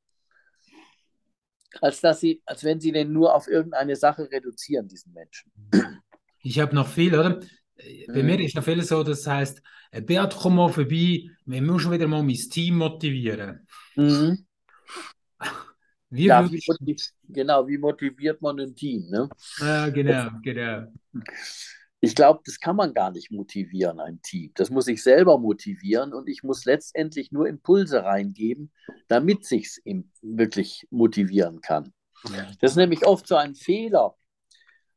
[1.81, 5.51] als, dass sie, als wenn sie den nur auf irgendeine Sache reduzieren, diesen Menschen.
[6.43, 7.39] Ich habe noch viel, oder?
[8.07, 9.61] Bei mir ist noch viel so, das heißt,
[9.91, 13.67] äh, Beat, komm mal vorbei, wir müssen wieder mal mein Team motivieren.
[13.95, 14.45] Mhm.
[16.09, 16.95] Wie ja, wie
[17.27, 19.09] genau, wie motiviert man ein Team?
[19.09, 19.27] Ne?
[19.57, 20.85] Ja, genau, genau.
[22.01, 24.51] Ich glaube, das kann man gar nicht motivieren, ein Team.
[24.53, 28.71] Das muss ich selber motivieren und ich muss letztendlich nur Impulse reingeben,
[29.07, 29.81] damit sich es
[30.21, 31.91] wirklich motivieren kann.
[32.59, 34.15] Das ist nämlich oft so ein Fehler,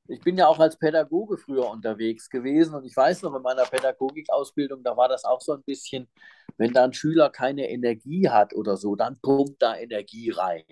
[0.08, 3.64] ich bin ja auch als Pädagoge früher unterwegs gewesen und ich weiß noch in meiner
[3.64, 6.08] Pädagogikausbildung, da war das auch so ein bisschen,
[6.56, 10.64] wenn da ein Schüler keine Energie hat oder so, dann pumpt da Energie rein.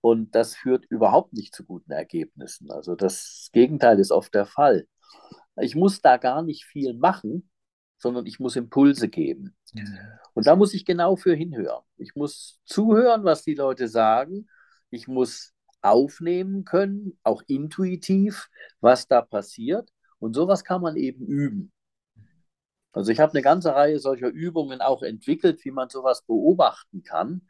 [0.00, 2.70] Und das führt überhaupt nicht zu guten Ergebnissen.
[2.70, 4.86] Also das Gegenteil ist oft der Fall.
[5.60, 7.50] Ich muss da gar nicht viel machen,
[7.98, 9.56] sondern ich muss Impulse geben.
[10.34, 11.82] Und da muss ich genau für hinhören.
[11.96, 14.48] Ich muss zuhören, was die Leute sagen.
[14.90, 15.55] Ich muss
[15.86, 18.48] aufnehmen können, auch intuitiv,
[18.80, 19.90] was da passiert.
[20.18, 21.72] Und sowas kann man eben üben.
[22.92, 27.42] Also ich habe eine ganze Reihe solcher Übungen auch entwickelt, wie man sowas beobachten kann.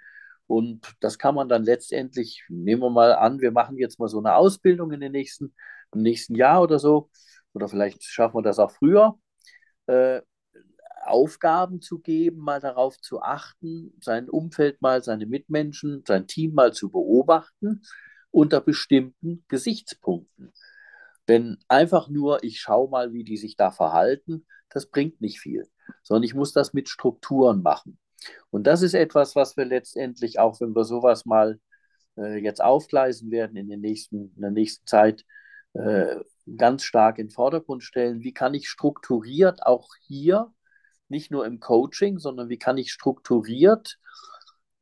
[0.46, 4.18] Und das kann man dann letztendlich, nehmen wir mal an, wir machen jetzt mal so
[4.18, 5.54] eine Ausbildung in den nächsten,
[5.92, 7.10] im nächsten Jahr oder so,
[7.52, 9.18] oder vielleicht schaffen wir das auch früher,
[9.86, 10.20] äh,
[11.04, 16.72] Aufgaben zu geben, mal darauf zu achten, sein Umfeld mal, seine Mitmenschen, sein Team mal
[16.72, 17.82] zu beobachten
[18.36, 20.52] unter bestimmten Gesichtspunkten.
[21.26, 25.66] Denn einfach nur, ich schaue mal, wie die sich da verhalten, das bringt nicht viel,
[26.02, 27.98] sondern ich muss das mit Strukturen machen.
[28.50, 31.58] Und das ist etwas, was wir letztendlich auch, wenn wir sowas mal
[32.18, 35.24] äh, jetzt aufgleisen werden in, den nächsten, in der nächsten Zeit,
[35.72, 36.16] äh,
[36.58, 38.20] ganz stark in den Vordergrund stellen.
[38.20, 40.52] Wie kann ich strukturiert auch hier,
[41.08, 43.98] nicht nur im Coaching, sondern wie kann ich strukturiert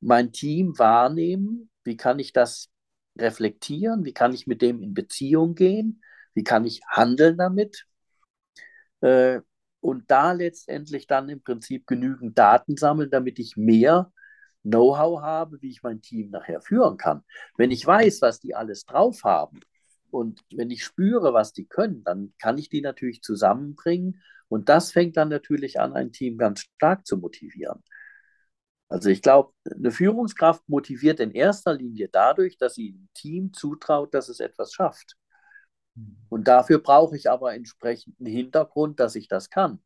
[0.00, 1.70] mein Team wahrnehmen?
[1.84, 2.73] Wie kann ich das
[3.18, 6.02] reflektieren, wie kann ich mit dem in Beziehung gehen,
[6.34, 7.86] wie kann ich handeln damit
[9.00, 9.40] äh,
[9.80, 14.10] und da letztendlich dann im Prinzip genügend Daten sammeln, damit ich mehr
[14.62, 17.22] Know-how habe, wie ich mein Team nachher führen kann.
[17.58, 19.60] Wenn ich weiß, was die alles drauf haben
[20.10, 24.90] und wenn ich spüre, was die können, dann kann ich die natürlich zusammenbringen und das
[24.90, 27.82] fängt dann natürlich an, ein Team ganz stark zu motivieren.
[28.88, 34.14] Also ich glaube, eine Führungskraft motiviert in erster Linie dadurch, dass sie dem Team zutraut,
[34.14, 35.16] dass es etwas schafft.
[36.28, 39.80] Und dafür brauche ich aber entsprechenden Hintergrund, dass ich das kann.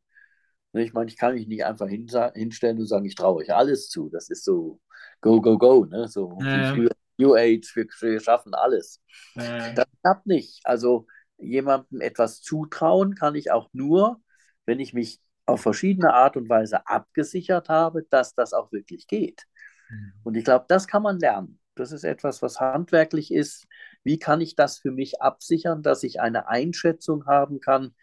[0.73, 4.09] Ich meine, ich kann mich nicht einfach hinstellen und sagen, ich traue euch alles zu.
[4.09, 4.79] Das ist so
[5.21, 5.85] go, go, go.
[5.85, 6.07] Ne?
[6.07, 6.73] So ja.
[6.73, 9.01] früher New Age, wir, wir schaffen alles.
[9.35, 9.73] Ja.
[9.73, 10.61] Das klappt nicht.
[10.63, 14.21] Also jemandem etwas zutrauen kann ich auch nur,
[14.65, 15.19] wenn ich mich
[15.49, 19.45] auf verschiedene Art und Weise abgesichert habe, dass das auch wirklich geht.
[19.89, 20.13] Mhm.
[20.23, 21.59] Und ich glaube, das kann man lernen.
[21.75, 23.67] Das ist etwas, was handwerklich ist.
[24.03, 27.93] Wie kann ich das für mich absichern, dass ich eine Einschätzung haben kann,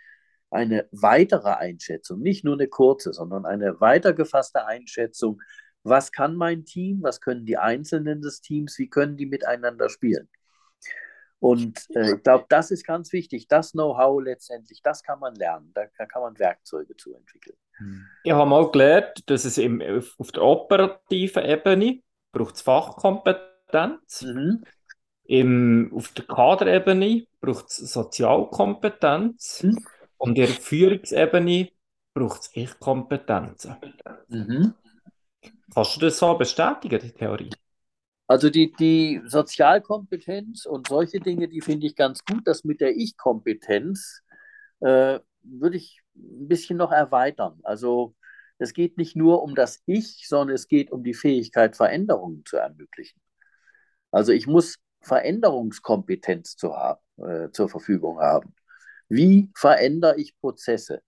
[0.50, 5.40] eine weitere Einschätzung, nicht nur eine kurze, sondern eine weitergefasste Einschätzung.
[5.82, 7.02] Was kann mein Team?
[7.02, 8.78] Was können die Einzelnen des Teams?
[8.78, 10.28] Wie können die miteinander spielen?
[11.38, 13.46] Und äh, ich glaube, das ist ganz wichtig.
[13.48, 15.70] Das Know-how letztendlich, das kann man lernen.
[15.74, 17.56] Da, da, kann man Werkzeuge zu entwickeln.
[18.24, 19.82] Ich habe mal gelernt, dass es im,
[20.18, 22.00] auf der operativen Ebene
[22.32, 24.22] braucht es Fachkompetenz.
[24.22, 24.64] Mhm.
[25.24, 29.62] Im, auf der Kaderebene braucht es Sozialkompetenz.
[29.62, 29.78] Mhm.
[30.18, 31.68] Und in der Führungsebene
[32.14, 33.76] braucht es Ich-Kompetenzen.
[34.28, 34.74] Mhm.
[35.74, 37.50] Kannst du das so bestätigen, die Theorie?
[38.26, 42.46] Also die, die Sozialkompetenz und solche Dinge, die finde ich ganz gut.
[42.46, 44.22] Das mit der Ich-Kompetenz
[44.80, 47.60] äh, würde ich ein bisschen noch erweitern.
[47.62, 48.14] Also
[48.58, 52.56] es geht nicht nur um das Ich, sondern es geht um die Fähigkeit, Veränderungen zu
[52.56, 53.20] ermöglichen.
[54.10, 58.54] Also ich muss Veränderungskompetenz zu haben, äh, zur Verfügung haben.
[59.08, 61.02] Wie verändere ich Prozesse?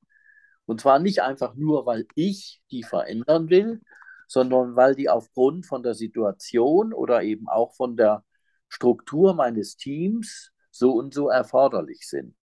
[0.66, 3.81] Und zwar nicht einfach nur, weil ich die verändern will,
[4.29, 8.24] sondern weil die aufgrund von der Situation oder eben auch von der
[8.68, 12.37] Struktur meines Teams so und so erforderlich sind.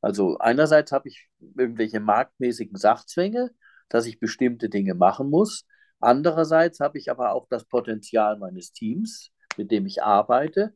[0.00, 3.50] Also einerseits habe ich irgendwelche marktmäßigen Sachzwänge,
[3.88, 5.66] dass ich bestimmte Dinge machen muss.
[5.98, 10.74] Andererseits habe ich aber auch das Potenzial meines Teams, mit dem ich arbeite.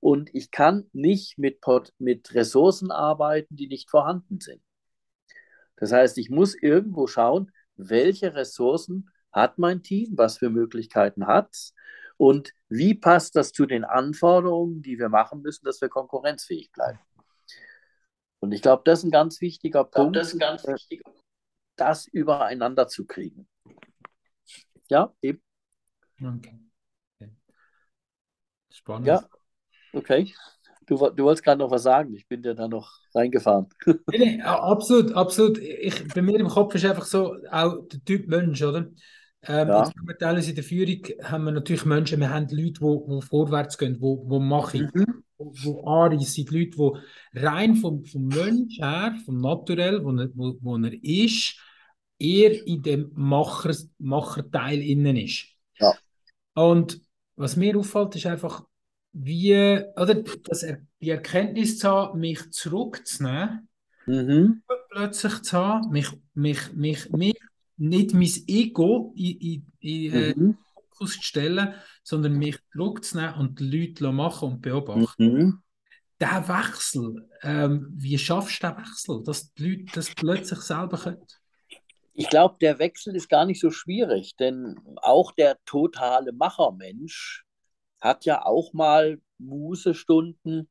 [0.00, 1.60] Und ich kann nicht mit,
[1.98, 4.62] mit Ressourcen arbeiten, die nicht vorhanden sind.
[5.76, 11.50] Das heißt, ich muss irgendwo schauen, welche Ressourcen hat mein Team, was für Möglichkeiten hat
[11.52, 11.74] es
[12.16, 16.98] und wie passt das zu den Anforderungen, die wir machen müssen, dass wir konkurrenzfähig bleiben.
[18.40, 21.10] Und ich glaube, das ist ein ganz wichtiger Punkt, das, ganz äh, wichtiger.
[21.76, 23.48] das übereinander zu kriegen.
[24.88, 25.42] Ja, eben.
[26.22, 26.60] Okay.
[28.70, 29.06] Spannend.
[29.06, 29.28] Ja,
[29.92, 30.32] okay.
[30.86, 33.68] Du, du wolltest gerade noch was sagen, ich bin ja da noch reingefahren.
[34.10, 35.58] nee, nee, absolut, absolut.
[35.58, 38.90] Ich, bei mir im Kopf ist einfach so auch der Typ Mensch, oder?
[39.46, 39.90] Ähm, ja.
[40.18, 43.94] Teilweise in der Führung haben wir natürlich Menschen, wir haben Leute, die, die vorwärts gehen,
[43.94, 45.22] die, die machen, mhm.
[45.38, 50.76] die anreissen, Leute, die rein vom, vom Mensch her, vom Naturell, wo er, wo, wo
[50.76, 51.56] er ist,
[52.18, 55.46] eher in dem Macher, Macherteil innen ist.
[55.78, 55.94] Ja.
[56.54, 57.00] Und
[57.36, 58.64] was mir auffällt, ist einfach,
[59.12, 59.54] wie,
[59.96, 63.68] oder dass er die Erkenntnis zu haben, mich zurückzunehmen,
[64.04, 64.62] mhm.
[64.90, 67.40] plötzlich zu haben, mich, mich, mich, mich
[67.80, 70.58] nicht mein Ego in, in, in äh, mhm.
[70.90, 75.32] Fokus zu stellen, sondern mich zurückzunehmen und die Leute machen und beobachten.
[75.32, 75.62] Mhm.
[76.20, 81.24] Der Wechsel, ähm, wie schaffst du den Wechsel, dass die Leute das plötzlich selber können?
[82.12, 87.46] Ich glaube, der Wechsel ist gar nicht so schwierig, denn auch der totale Machermensch
[87.98, 90.68] hat ja auch mal Mußestunden,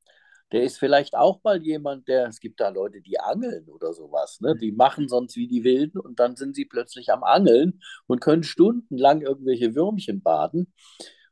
[0.52, 4.40] der ist vielleicht auch mal jemand, der, es gibt da Leute, die angeln oder sowas,
[4.42, 4.56] ne?
[4.56, 8.44] die machen sonst wie die Wilden und dann sind sie plötzlich am Angeln und können
[8.44, 10.74] stundenlang irgendwelche Würmchen baden.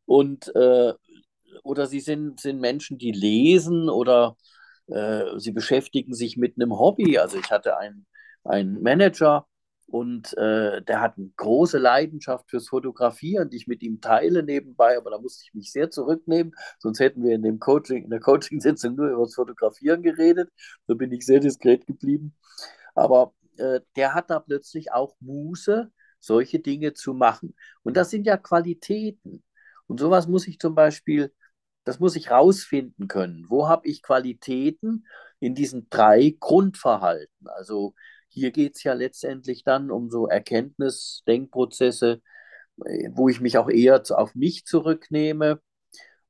[0.06, 0.94] Und, äh,
[1.64, 4.38] oder sie sind, sind Menschen, die lesen oder
[4.88, 7.18] äh, sie beschäftigen sich mit einem Hobby.
[7.18, 8.06] Also ich hatte einen,
[8.44, 9.48] einen Manager,
[9.88, 14.98] und äh, der hat eine große Leidenschaft fürs Fotografieren, die ich mit ihm teile nebenbei,
[14.98, 18.20] aber da musste ich mich sehr zurücknehmen, sonst hätten wir in dem Coaching, in der
[18.20, 20.52] Coaching-Sitzung nur über das Fotografieren geredet.
[20.88, 22.36] Da bin ich sehr diskret geblieben.
[22.96, 27.56] Aber äh, der hat da plötzlich auch Muße, solche Dinge zu machen.
[27.84, 29.44] Und das sind ja Qualitäten.
[29.88, 31.34] Und sowas muss ich zum Beispiel,
[31.86, 33.46] das muss ich rausfinden können.
[33.48, 35.08] Wo habe ich Qualitäten
[35.40, 37.48] in diesen drei Grundverhalten?
[37.48, 37.94] Also
[38.30, 42.22] hier geht es ja letztendlich dann um so Erkenntnis-Denkprozesse,
[42.86, 45.62] äh, wo ich mich auch eher auf mich zurücknehme.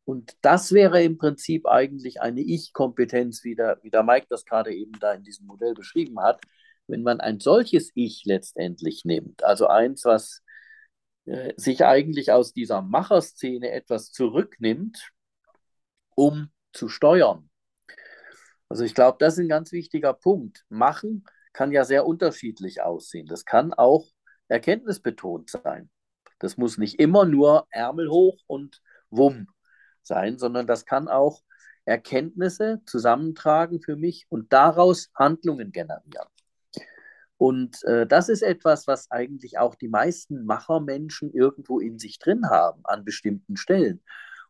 [0.05, 4.73] Und das wäre im Prinzip eigentlich eine Ich-Kompetenz, wie der, wie der Mike das gerade
[4.73, 6.41] eben da in diesem Modell beschrieben hat.
[6.87, 10.43] Wenn man ein solches Ich letztendlich nimmt, also eins, was
[11.25, 15.11] äh, sich eigentlich aus dieser Macherszene etwas zurücknimmt,
[16.15, 17.49] um zu steuern.
[18.69, 20.65] Also ich glaube, das ist ein ganz wichtiger Punkt.
[20.69, 21.25] Machen
[21.57, 23.25] kann ja sehr unterschiedlich aussehen.
[23.25, 24.05] Das kann auch
[24.47, 25.89] erkenntnisbetont sein.
[26.37, 28.79] Das muss nicht immer nur Ärmel hoch und
[29.09, 29.47] wumm
[30.03, 31.41] sein, sondern das kann auch
[31.83, 36.27] Erkenntnisse zusammentragen für mich und daraus Handlungen generieren.
[37.37, 42.51] Und äh, das ist etwas, was eigentlich auch die meisten Machermenschen irgendwo in sich drin
[42.51, 44.03] haben, an bestimmten Stellen.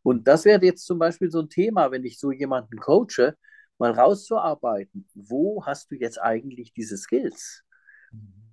[0.03, 3.37] Und das wäre jetzt zum Beispiel so ein Thema, wenn ich so jemanden coache,
[3.79, 7.63] mal rauszuarbeiten, wo hast du jetzt eigentlich diese Skills?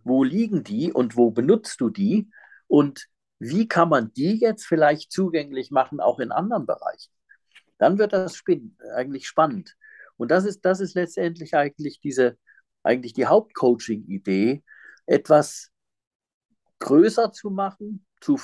[0.04, 2.30] wo liegen die und wo benutzt du die
[2.68, 3.08] und
[3.38, 7.12] wie kann man die jetzt vielleicht zugänglich machen, auch in anderen Bereichen.
[7.78, 8.40] Dann wird das
[8.94, 9.76] eigentlich spannend.
[10.16, 12.38] Und das ist, das ist letztendlich eigentlich diese,
[12.82, 14.62] eigentlich die Hauptcoaching-Idee,
[15.06, 15.70] etwas
[16.78, 18.38] größer zu machen, zu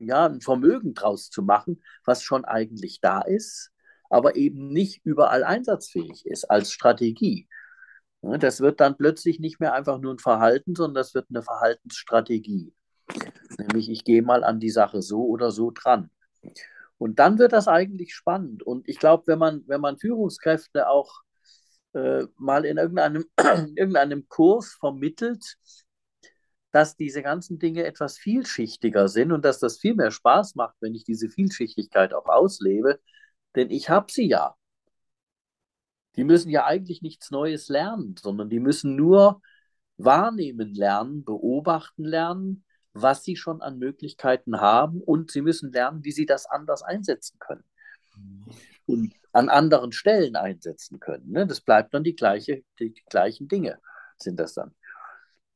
[0.00, 3.70] ja, ein Vermögen draus zu machen, was schon eigentlich da ist,
[4.08, 7.48] aber eben nicht überall einsatzfähig ist als Strategie.
[8.22, 12.74] Das wird dann plötzlich nicht mehr einfach nur ein Verhalten, sondern das wird eine Verhaltensstrategie.
[13.58, 16.10] Nämlich, ich gehe mal an die Sache so oder so dran.
[16.98, 18.62] Und dann wird das eigentlich spannend.
[18.62, 21.22] Und ich glaube, wenn man, wenn man Führungskräfte auch
[21.92, 25.56] äh, mal in irgendeinem, in irgendeinem Kurs vermittelt,
[26.72, 30.94] dass diese ganzen Dinge etwas vielschichtiger sind und dass das viel mehr Spaß macht, wenn
[30.94, 33.00] ich diese Vielschichtigkeit auch auslebe,
[33.56, 34.54] denn ich habe sie ja.
[36.16, 39.40] Die müssen ja eigentlich nichts Neues lernen, sondern die müssen nur
[39.96, 46.12] wahrnehmen lernen, beobachten lernen, was sie schon an Möglichkeiten haben und sie müssen lernen, wie
[46.12, 47.64] sie das anders einsetzen können.
[48.86, 51.30] Und an anderen Stellen einsetzen können.
[51.30, 51.46] Ne?
[51.46, 53.78] Das bleibt dann die, gleiche, die, die gleichen Dinge,
[54.16, 54.74] sind das dann.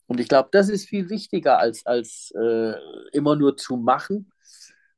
[0.07, 2.75] Und ich glaube, das ist viel wichtiger als, als äh,
[3.13, 4.31] immer nur zu machen.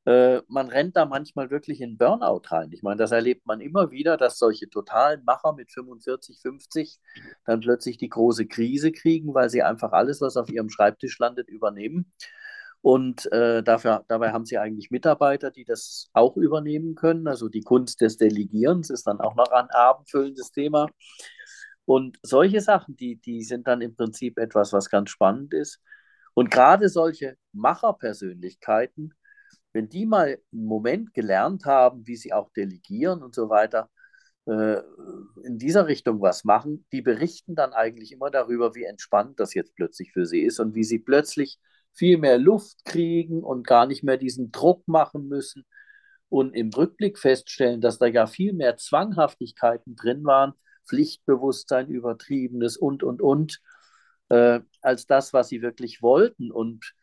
[0.05, 2.71] Äh, man rennt da manchmal wirklich in Burnout rein.
[2.71, 6.99] Ich meine, das erlebt man immer wieder, dass solche totalen Macher mit 45, 50
[7.45, 11.49] dann plötzlich die große Krise kriegen, weil sie einfach alles, was auf ihrem Schreibtisch landet,
[11.49, 12.11] übernehmen.
[12.81, 17.27] Und äh, dafür, dabei haben sie eigentlich Mitarbeiter, die das auch übernehmen können.
[17.27, 20.87] Also die Kunst des Delegierens ist dann auch noch ein abendfüllendes Thema.
[21.85, 25.81] Und solche Sachen, die, die sind dann im Prinzip etwas, was ganz spannend ist.
[26.35, 29.15] Und gerade solche Macherpersönlichkeiten,
[29.75, 33.89] wenn die mal einen Moment gelernt haben, wie sie auch delegieren und so weiter,
[34.45, 34.77] äh,
[35.43, 39.75] in dieser Richtung was machen, die berichten dann eigentlich immer darüber, wie entspannt das jetzt
[39.75, 41.59] plötzlich für sie ist und wie sie plötzlich
[41.93, 45.65] viel mehr Luft kriegen und gar nicht mehr diesen Druck machen müssen
[46.29, 50.53] und im Rückblick feststellen, dass da ja viel mehr Zwanghaftigkeiten drin waren,
[50.87, 53.59] Pflichtbewusstsein, übertriebenes und, und, und,
[54.29, 56.49] äh, als das, was sie wirklich wollten.
[56.49, 56.93] Und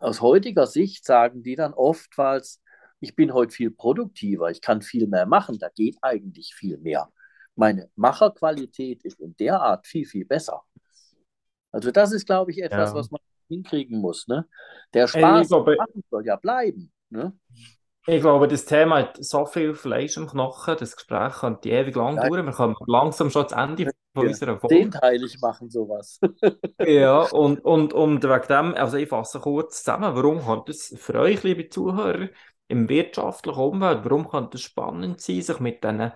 [0.00, 2.62] aus heutiger Sicht sagen die dann oftmals,
[3.00, 7.08] ich bin heute viel produktiver, ich kann viel mehr machen, da geht eigentlich viel mehr.
[7.54, 10.62] Meine Macherqualität ist in der Art viel, viel besser.
[11.72, 12.94] Also das ist, glaube ich, etwas, ja.
[12.94, 14.28] was man hinkriegen muss.
[14.28, 14.46] Ne?
[14.94, 15.76] Der Spaß Ey, glaube,
[16.10, 16.92] soll ja bleiben.
[17.10, 17.32] Ne?
[18.06, 22.16] Ich glaube, das Thema hat so viel Fleisch im Knochen, das Gespräch könnte ewig lang
[22.16, 22.28] ja.
[22.28, 22.46] dauern.
[22.46, 24.30] Wir kommen langsam schon ans Ende von ja.
[24.30, 24.76] unserer Folge.
[24.76, 26.20] Zehnteilig machen sowas.
[26.86, 31.14] ja, und, und, und wegen dem, also ich fasse kurz zusammen, warum könnte es für
[31.20, 32.28] euch, liebe Zuhörer,
[32.68, 36.12] im wirtschaftlichen Umfeld, warum könnte es spannend sein, sich mit diesen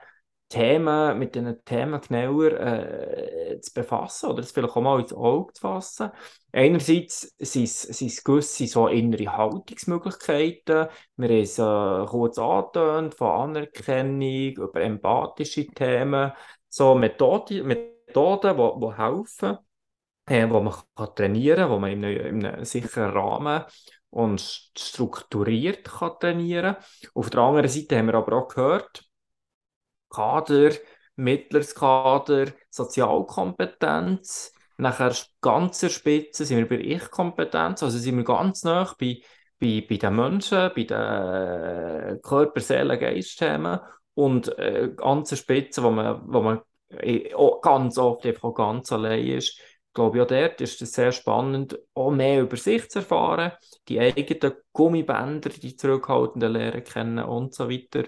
[0.53, 5.55] Themen, mit diesen Themen genauer äh, zu befassen oder es vielleicht auch mal ins Auge
[5.55, 6.11] zu fassen.
[6.53, 10.89] Einerseits sind es, gewisse so innere Haltungsmöglichkeiten.
[11.17, 16.33] Wir haben es äh, kurz angetönt, von Anerkennung über empathische Themen,
[16.69, 17.67] so Methoden,
[18.13, 19.59] Methoden die, die helfen,
[20.27, 23.65] äh, wo man kann trainieren kann, wo man in einem, in einem sicheren Rahmen
[24.11, 26.85] und strukturiert kann trainieren kann.
[27.15, 29.05] Auf der anderen Seite haben wir aber auch gehört,
[30.11, 30.73] Kader,
[31.17, 34.53] mittleres Kader, Sozialkompetenz.
[34.77, 39.23] Nachher ganz Spitze sind wir bei Ich-Kompetenz, also sind wir ganz nah bei,
[39.59, 43.81] bei, bei den Menschen, bei den Körper, Seele, Geist-Themen
[44.15, 46.72] und äh, ganz Spitze, wo man, wo man äh,
[47.63, 49.59] ganz oft einfach ganz allein ist.
[49.59, 53.53] Ich glaube, auch dort ist es sehr spannend, auch mehr über sich zu erfahren,
[53.89, 58.05] die eigenen Gummibänder, die zurückhaltenden Lehren kennen und so weiter.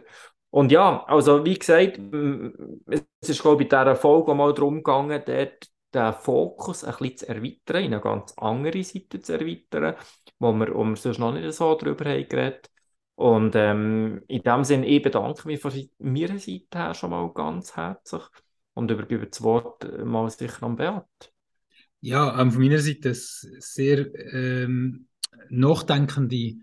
[0.50, 1.98] Und ja, also wie gesagt,
[2.88, 7.16] es ist glaube ich in dieser Folge mal darum gegangen, dort den Fokus ein bisschen
[7.18, 9.96] zu erweitern, in eine ganz andere Seite zu erweitern,
[10.38, 12.70] wo wir, wo wir sonst noch nicht so darüber haben geredet.
[13.16, 17.76] Und ähm, in dem Sinne, ich bedanke mich von meiner Seite her schon mal ganz
[17.76, 18.22] herzlich
[18.74, 21.32] und übergebe das Wort mal sicher an Beat.
[22.00, 25.06] Ja, ähm, von meiner Seite sehr ähm,
[25.48, 26.56] nachdenkende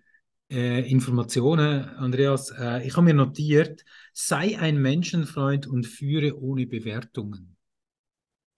[0.51, 2.51] äh, Informationen, Andreas.
[2.51, 3.83] Äh, ich habe mir notiert,
[4.13, 7.55] sei ein Menschenfreund und führe ohne Bewertungen.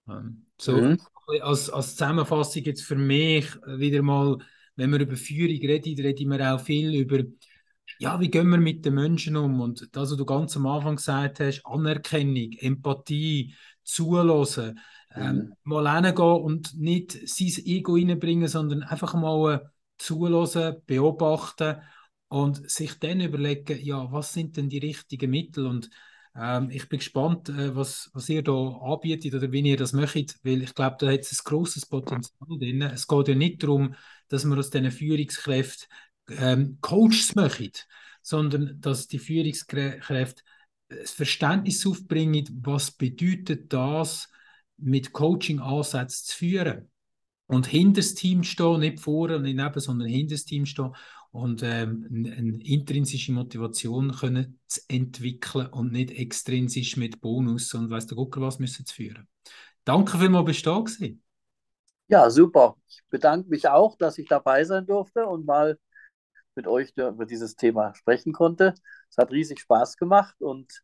[0.09, 0.99] Ähm, so mhm.
[1.41, 4.37] als, als Zusammenfassung jetzt für mich wieder mal,
[4.75, 7.23] wenn wir über Führung reden, reden wir auch viel über,
[7.99, 9.61] ja, wie gehen wir mit den Menschen um?
[9.61, 14.79] Und das, was du ganz am Anfang gesagt hast, Anerkennung, Empathie, Zulassen,
[15.15, 15.53] ähm, mhm.
[15.63, 19.59] mal hingehen und nicht sein Ego reinbringen, sondern einfach mal äh,
[19.97, 21.81] zulassen, beobachten
[22.27, 25.65] und sich dann überlegen, ja, was sind denn die richtigen Mittel?
[25.67, 25.89] Und
[26.35, 30.39] Ähm, ich bin gespannt, äh, was, was ihr da anbietet oder wie ihr das möchtet,
[30.43, 32.81] weil ich glaube, da hat es ein grosses Potenzial drin.
[32.81, 33.93] Es geht ja nicht darum,
[34.29, 35.87] dass man aus diesen Führungskräften
[36.29, 37.71] ähm, Coaches machen,
[38.21, 40.43] sondern dass die Führungskräfte
[40.87, 44.29] das Verständnis aufbringen, was bedeutet das,
[44.77, 46.91] mit Coaching-Ansätzen zu führen.
[47.47, 50.93] Und hinter das Team stehen, nicht vorne und nicht neben, sondern hinter das Team stehen
[51.31, 58.05] und ähm, eine, intrinsische Motivation können zu entwickeln und nicht extrinsisch mit Bonus und weiss
[58.05, 59.27] der Gucker was müssen zu führen.
[59.83, 61.09] Danke vielmals, bist du da.
[62.07, 62.77] Ja, super.
[62.87, 65.79] Ich bedanke mich auch, dass ich dabei sein durfte und mal
[66.55, 68.73] mit euch über dieses Thema sprechen konnte.
[69.09, 70.83] Es hat riesig Spaß gemacht und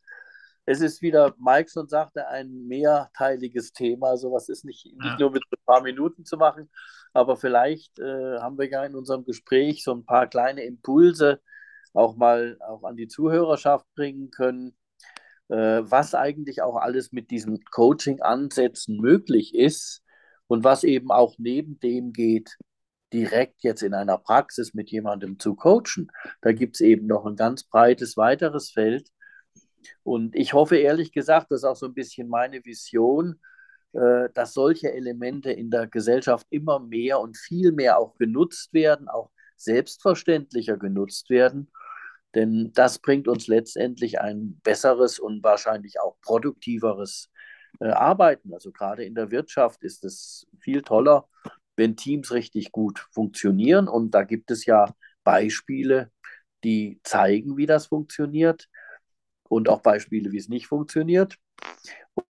[0.66, 4.18] es ist wieder, Mike schon sagte, ein mehrteiliges Thema.
[4.18, 5.18] Sowas also ist nicht, nicht ja.
[5.20, 6.70] nur mit ein paar Minuten zu machen,
[7.12, 11.42] aber vielleicht äh, haben wir ja in unserem Gespräch so ein paar kleine Impulse
[11.94, 14.76] auch mal auch an die Zuhörerschaft bringen können,
[15.48, 20.04] äh, was eigentlich auch alles mit diesen Coaching-Ansätzen möglich ist
[20.48, 22.58] und was eben auch neben dem geht,
[23.14, 26.12] direkt jetzt in einer Praxis mit jemandem zu coachen.
[26.42, 29.10] Da gibt es eben noch ein ganz breites weiteres Feld.
[30.04, 33.40] Und ich hoffe ehrlich gesagt, das ist auch so ein bisschen meine Vision,
[33.94, 39.08] äh, dass solche Elemente in der Gesellschaft immer mehr und viel mehr auch genutzt werden,
[39.08, 41.72] auch selbstverständlicher genutzt werden.
[42.36, 47.30] Denn das bringt uns letztendlich ein besseres und wahrscheinlich auch produktiveres
[47.80, 48.54] äh, Arbeiten.
[48.54, 51.28] Also gerade in der Wirtschaft ist es viel toller,
[51.80, 53.88] wenn Teams richtig gut funktionieren.
[53.88, 56.12] Und da gibt es ja Beispiele,
[56.64, 58.68] die zeigen, wie das funktioniert
[59.48, 61.38] und auch Beispiele, wie es nicht funktioniert.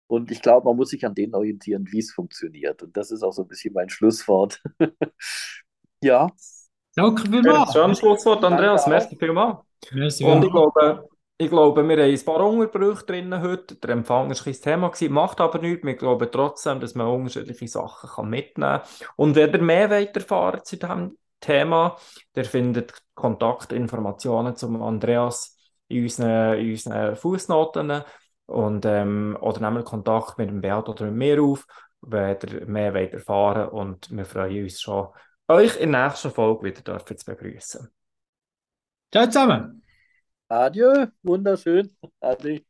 [0.06, 2.82] Und ich glaube, man muss sich an denen orientieren, wie es funktioniert.
[2.82, 4.62] Und das ist auch so ein bisschen mein Schlusswort.
[6.02, 6.30] ja.
[6.94, 7.72] Danke vielmals.
[7.72, 8.86] Schönes Schlusswort, Andreas.
[8.86, 9.58] Merci vielmals.
[9.90, 11.08] Merci und ich glaube,
[11.42, 13.74] ich glaube, wir haben ein paar Unterbrüche drin heute.
[13.76, 15.84] Der Empfang war ein Thema, macht aber nichts.
[15.84, 19.08] Wir glauben trotzdem, dass man unterschiedliche Sachen kann mitnehmen kann.
[19.16, 21.96] Und wenn ihr mehr erfahren zu diesem Thema,
[22.34, 25.56] der findet Kontaktinformationen zum Andreas
[25.88, 28.02] in unseren, unseren Fußnoten
[28.46, 31.66] und, ähm, oder nehmen Kontakt mit dem Beat oder mit mir auf,
[32.00, 33.72] wenn ihr mehr wollt.
[33.72, 35.08] Und wir freuen uns schon,
[35.48, 37.88] euch in der nächsten Folge wieder zu begrüßen.
[39.10, 39.81] Ciao zusammen!
[40.52, 41.96] Adieu, wunderschön.
[42.20, 42.62] Ade.